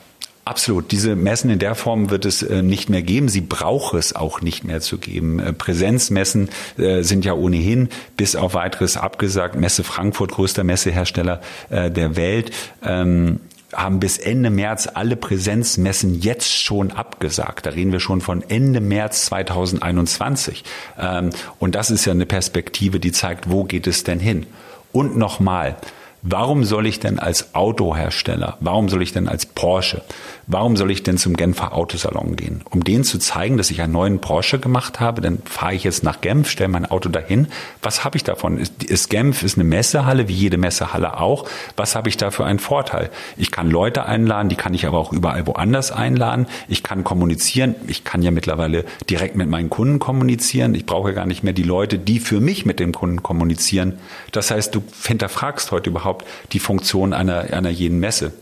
[0.46, 0.90] Absolut.
[0.90, 3.28] Diese Messen in der Form wird es äh, nicht mehr geben.
[3.28, 5.40] Sie braucht es auch nicht mehr zu geben.
[5.40, 6.48] Äh, Präsenzmessen
[6.78, 9.56] sind ja ohnehin bis auf weiteres abgesagt.
[9.56, 12.52] Messe Frankfurt, größter Messehersteller der Welt.
[12.82, 13.40] Ähm,
[13.74, 17.66] haben bis Ende März alle Präsenzmessen jetzt schon abgesagt.
[17.66, 20.64] Da reden wir schon von Ende März 2021.
[20.98, 24.46] Ähm, und das ist ja eine Perspektive, die zeigt, wo geht es denn hin?
[24.92, 25.76] Und nochmal,
[26.22, 30.02] Warum soll ich denn als Autohersteller, warum soll ich denn als Porsche,
[30.52, 32.62] warum soll ich denn zum Genfer Autosalon gehen?
[32.70, 36.04] Um denen zu zeigen, dass ich einen neuen Porsche gemacht habe, dann fahre ich jetzt
[36.04, 37.48] nach Genf, stelle mein Auto dahin.
[37.82, 38.58] Was habe ich davon?
[38.58, 41.48] Ist, ist Genf ist eine Messehalle, wie jede Messehalle auch.
[41.76, 43.10] Was habe ich da für einen Vorteil?
[43.36, 46.46] Ich kann Leute einladen, die kann ich aber auch überall woanders einladen.
[46.68, 47.74] Ich kann kommunizieren.
[47.86, 50.74] Ich kann ja mittlerweile direkt mit meinen Kunden kommunizieren.
[50.74, 53.98] Ich brauche gar nicht mehr die Leute, die für mich mit dem Kunden kommunizieren.
[54.32, 58.32] Das heißt, du hinterfragst heute überhaupt überhaupt die Funktion einer, einer jeden Messe?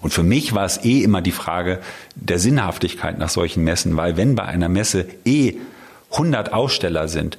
[0.00, 1.80] Und für mich war es eh immer die Frage
[2.14, 5.54] der Sinnhaftigkeit nach solchen Messen, weil wenn bei einer Messe eh
[6.10, 7.38] 100 Aussteller sind,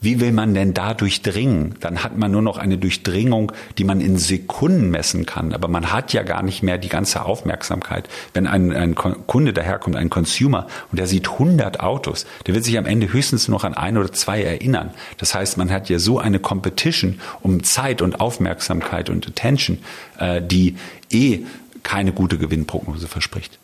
[0.00, 1.74] Wie will man denn da durchdringen?
[1.80, 5.52] Dann hat man nur noch eine Durchdringung, die man in Sekunden messen kann.
[5.52, 8.08] Aber man hat ja gar nicht mehr die ganze Aufmerksamkeit.
[8.32, 12.78] Wenn ein, ein Kunde daherkommt, ein Consumer, und der sieht 100 Autos, der wird sich
[12.78, 14.90] am Ende höchstens noch an ein oder zwei erinnern.
[15.16, 19.78] Das heißt, man hat ja so eine Competition um Zeit und Aufmerksamkeit und Attention,
[20.18, 20.76] äh, die
[21.10, 21.40] eh
[21.82, 23.58] keine gute Gewinnprognose verspricht.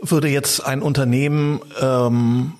[0.00, 2.54] Würde jetzt ein Unternehmen ähm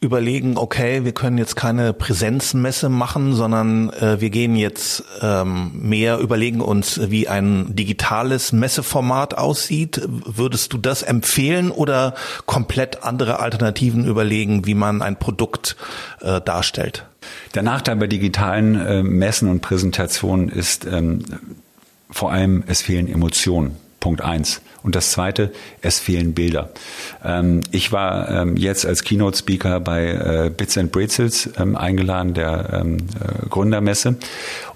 [0.00, 6.18] überlegen, okay, wir können jetzt keine Präsenzmesse machen, sondern äh, wir gehen jetzt ähm, mehr,
[6.18, 10.02] überlegen uns, wie ein digitales Messeformat aussieht.
[10.06, 12.14] Würdest du das empfehlen oder
[12.44, 15.76] komplett andere Alternativen überlegen, wie man ein Produkt
[16.20, 17.06] äh, darstellt?
[17.54, 21.24] Der Nachteil bei digitalen äh, Messen und Präsentationen ist ähm,
[22.10, 23.76] vor allem, es fehlen Emotionen.
[24.06, 24.60] Punkt eins.
[24.84, 25.50] Und das Zweite,
[25.82, 26.70] es fehlen Bilder.
[27.24, 30.06] Ähm, ich war ähm, jetzt als Keynote-Speaker bei
[30.46, 34.14] äh, Bits and Brezels ähm, eingeladen, der ähm, äh, Gründermesse.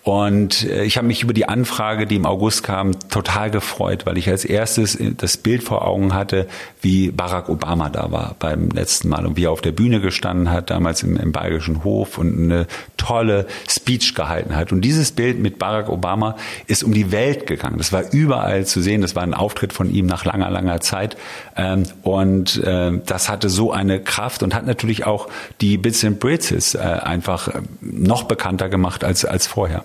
[0.02, 4.16] Und äh, ich habe mich über die Anfrage, die im August kam, total gefreut, weil
[4.16, 6.46] ich als erstes das Bild vor Augen hatte,
[6.80, 10.50] wie Barack Obama da war beim letzten Mal und wie er auf der Bühne gestanden
[10.50, 14.72] hat, damals im, im Bayerischen Hof und eine tolle Speech gehalten hat.
[14.72, 16.36] Und dieses Bild mit Barack Obama
[16.66, 17.76] ist um die Welt gegangen.
[17.76, 19.02] Das war überall zu sehen.
[19.02, 21.16] Das war ein Auftritt von ihm nach langer, langer Zeit.
[21.56, 25.28] Ähm, und äh, das hatte so eine Kraft und hat natürlich auch
[25.60, 29.84] die Bits and Britzes äh, einfach äh, noch bekannter gemacht als, als vorher.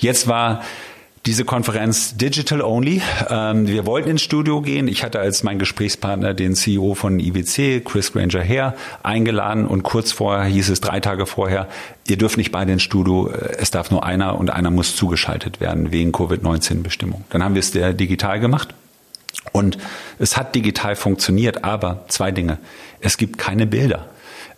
[0.00, 0.62] Jetzt war
[1.26, 3.02] diese Konferenz Digital Only.
[3.28, 4.86] Ähm, wir wollten ins Studio gehen.
[4.86, 10.12] Ich hatte als mein Gesprächspartner den CEO von IWC, Chris Granger Hare, eingeladen und kurz
[10.12, 11.68] vorher hieß es, drei Tage vorher,
[12.06, 15.90] ihr dürft nicht beide ins Studio, es darf nur einer und einer muss zugeschaltet werden
[15.90, 17.24] wegen Covid-19-Bestimmung.
[17.30, 18.72] Dann haben wir es digital gemacht.
[19.52, 19.78] Und
[20.18, 22.58] es hat digital funktioniert, aber zwei Dinge.
[23.00, 24.06] Es gibt keine Bilder.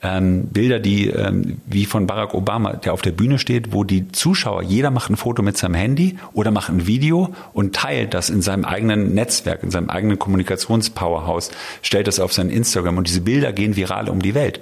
[0.00, 4.12] Ähm, Bilder, die ähm, wie von Barack Obama, der auf der Bühne steht, wo die
[4.12, 8.30] Zuschauer, jeder macht ein Foto mit seinem Handy oder macht ein Video und teilt das
[8.30, 11.50] in seinem eigenen Netzwerk, in seinem eigenen Kommunikationspowerhouse,
[11.82, 14.60] stellt das auf sein Instagram und diese Bilder gehen viral um die Welt.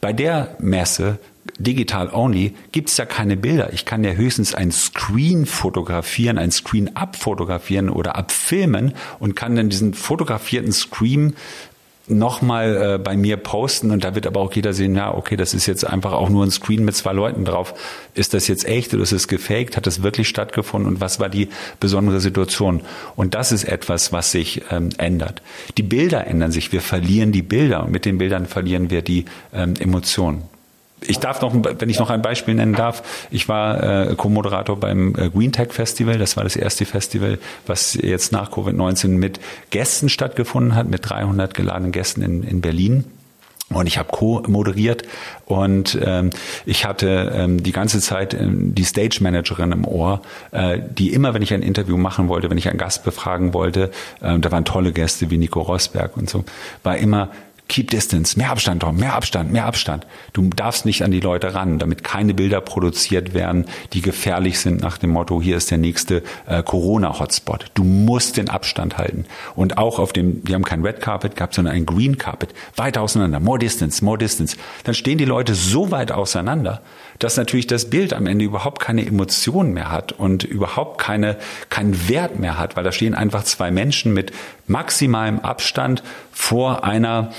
[0.00, 1.18] Bei der Messe
[1.58, 3.72] digital only gibt es ja keine Bilder.
[3.72, 9.68] Ich kann ja höchstens ein Screen fotografieren, ein Screen abfotografieren oder abfilmen und kann dann
[9.68, 11.34] diesen fotografierten Screen
[12.06, 15.54] nochmal äh, bei mir posten und da wird aber auch jeder sehen, ja, okay, das
[15.54, 17.74] ist jetzt einfach auch nur ein Screen mit zwei Leuten drauf.
[18.14, 19.76] Ist das jetzt echt oder ist es gefaked?
[19.76, 21.48] Hat das wirklich stattgefunden und was war die
[21.80, 22.82] besondere Situation?
[23.16, 25.42] Und das ist etwas, was sich ähm, ändert.
[25.78, 26.72] Die Bilder ändern sich.
[26.72, 30.53] Wir verlieren die Bilder und mit den Bildern verlieren wir die ähm, Emotionen
[31.06, 35.14] ich darf noch, wenn ich noch ein Beispiel nennen darf, ich war äh, Co-Moderator beim
[35.16, 36.18] äh, Green Tech Festival.
[36.18, 39.40] Das war das erste Festival, was jetzt nach Covid-19 mit
[39.70, 43.04] Gästen stattgefunden hat, mit 300 geladenen Gästen in, in Berlin.
[43.70, 45.04] Und ich habe co-moderiert
[45.46, 46.30] und ähm,
[46.66, 50.20] ich hatte ähm, die ganze Zeit ähm, die Stage Managerin im Ohr,
[50.52, 53.90] äh, die immer, wenn ich ein Interview machen wollte, wenn ich einen Gast befragen wollte,
[54.20, 56.44] äh, da waren tolle Gäste wie Nico Rosberg und so,
[56.82, 57.30] war immer
[57.68, 60.06] Keep Distance, mehr Abstand, Tom, mehr Abstand, mehr Abstand.
[60.34, 64.82] Du darfst nicht an die Leute ran, damit keine Bilder produziert werden, die gefährlich sind
[64.82, 67.70] nach dem Motto, hier ist der nächste äh, Corona-Hotspot.
[67.72, 69.24] Du musst den Abstand halten.
[69.56, 72.50] Und auch auf dem, wir haben kein Red Carpet gehabt, sondern ein Green Carpet.
[72.76, 74.56] Weit auseinander, more distance, more distance.
[74.84, 76.82] Dann stehen die Leute so weit auseinander,
[77.18, 81.36] dass natürlich das Bild am Ende überhaupt keine Emotionen mehr hat und überhaupt keine,
[81.70, 84.32] keinen Wert mehr hat, weil da stehen einfach zwei Menschen mit
[84.66, 86.02] maximalem Abstand
[86.32, 87.30] vor einer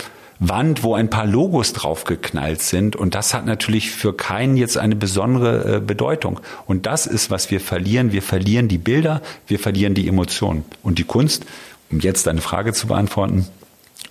[0.50, 2.96] Wand, wo ein paar Logos draufgeknallt sind.
[2.96, 6.40] Und das hat natürlich für keinen jetzt eine besondere äh, Bedeutung.
[6.66, 8.12] Und das ist, was wir verlieren.
[8.12, 10.66] Wir verlieren die Bilder, wir verlieren die Emotionen.
[10.84, 11.46] Und die Kunst,
[11.92, 13.48] um jetzt deine Frage zu beantworten,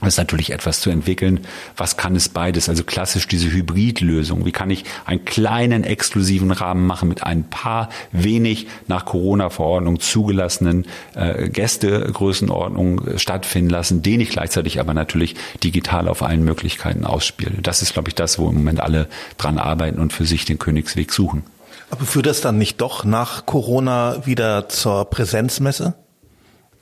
[0.06, 1.40] ist natürlich etwas zu entwickeln.
[1.76, 2.68] Was kann es beides?
[2.68, 4.44] Also klassisch diese Hybridlösung.
[4.44, 10.86] Wie kann ich einen kleinen exklusiven Rahmen machen mit ein paar wenig nach Corona-Verordnung zugelassenen
[11.14, 17.62] äh, Gästegrößenordnungen stattfinden lassen, den ich gleichzeitig aber natürlich digital auf allen Möglichkeiten ausspiele.
[17.62, 20.58] Das ist, glaube ich, das, wo im Moment alle dran arbeiten und für sich den
[20.58, 21.44] Königsweg suchen.
[21.90, 25.94] Aber führt das dann nicht doch nach Corona wieder zur Präsenzmesse,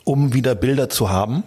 [0.04, 1.44] um wieder Bilder zu haben?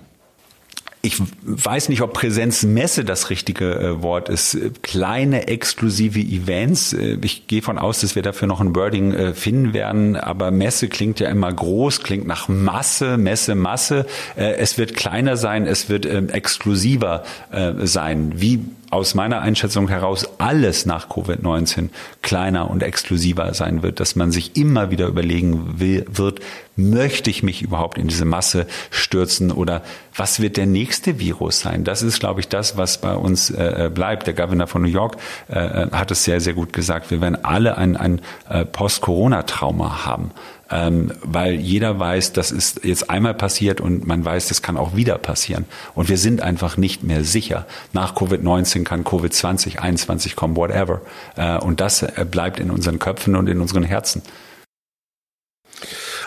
[1.05, 4.57] Ich weiß nicht, ob Präsenzmesse das richtige äh, Wort ist.
[4.81, 6.93] Kleine exklusive Events.
[6.93, 10.15] Äh, ich gehe von aus, dass wir dafür noch ein Wording äh, finden werden.
[10.15, 14.07] Aber Messe klingt ja immer groß, klingt nach Masse, Messe, Masse.
[14.35, 18.33] Äh, es wird kleiner sein, es wird ähm, exklusiver äh, sein.
[18.35, 21.89] Wie aus meiner Einschätzung heraus alles nach Covid-19
[22.21, 26.39] kleiner und exklusiver sein wird, dass man sich immer wieder überlegen will, wird,
[26.75, 29.81] möchte ich mich überhaupt in diese Masse stürzen oder
[30.15, 31.83] was wird der nächste Virus sein?
[31.83, 34.27] Das ist, glaube ich, das, was bei uns äh, bleibt.
[34.27, 35.17] Der Governor von New York
[35.47, 37.11] äh, hat es sehr, sehr gut gesagt.
[37.11, 40.31] Wir werden alle ein, ein äh, Post-Corona-Trauma haben
[40.69, 44.95] ähm, weil jeder weiß, das ist jetzt einmal passiert und man weiß, das kann auch
[44.95, 45.65] wieder passieren.
[45.93, 47.65] Und wir sind einfach nicht mehr sicher.
[47.93, 51.01] Nach Covid-19 kann Covid-20, 21 kommen, whatever.
[51.35, 54.21] Äh, und das äh, bleibt in unseren Köpfen und in unseren Herzen.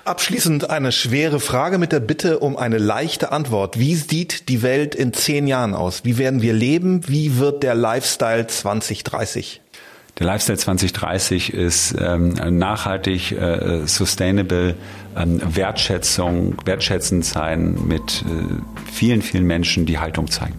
[0.04, 3.78] Abschließend eine schwere Frage mit der Bitte um eine leichte Antwort.
[3.78, 6.04] Wie sieht die Welt in zehn Jahren aus?
[6.04, 7.06] Wie werden wir leben?
[7.08, 9.60] Wie wird der Lifestyle 2030?
[10.18, 14.74] Der Lifestyle 2030 ist ähm, nachhaltig, äh, sustainable,
[15.16, 20.54] ähm, Wertschätzung, wertschätzend sein mit äh, vielen, vielen Menschen, die Haltung zeigen.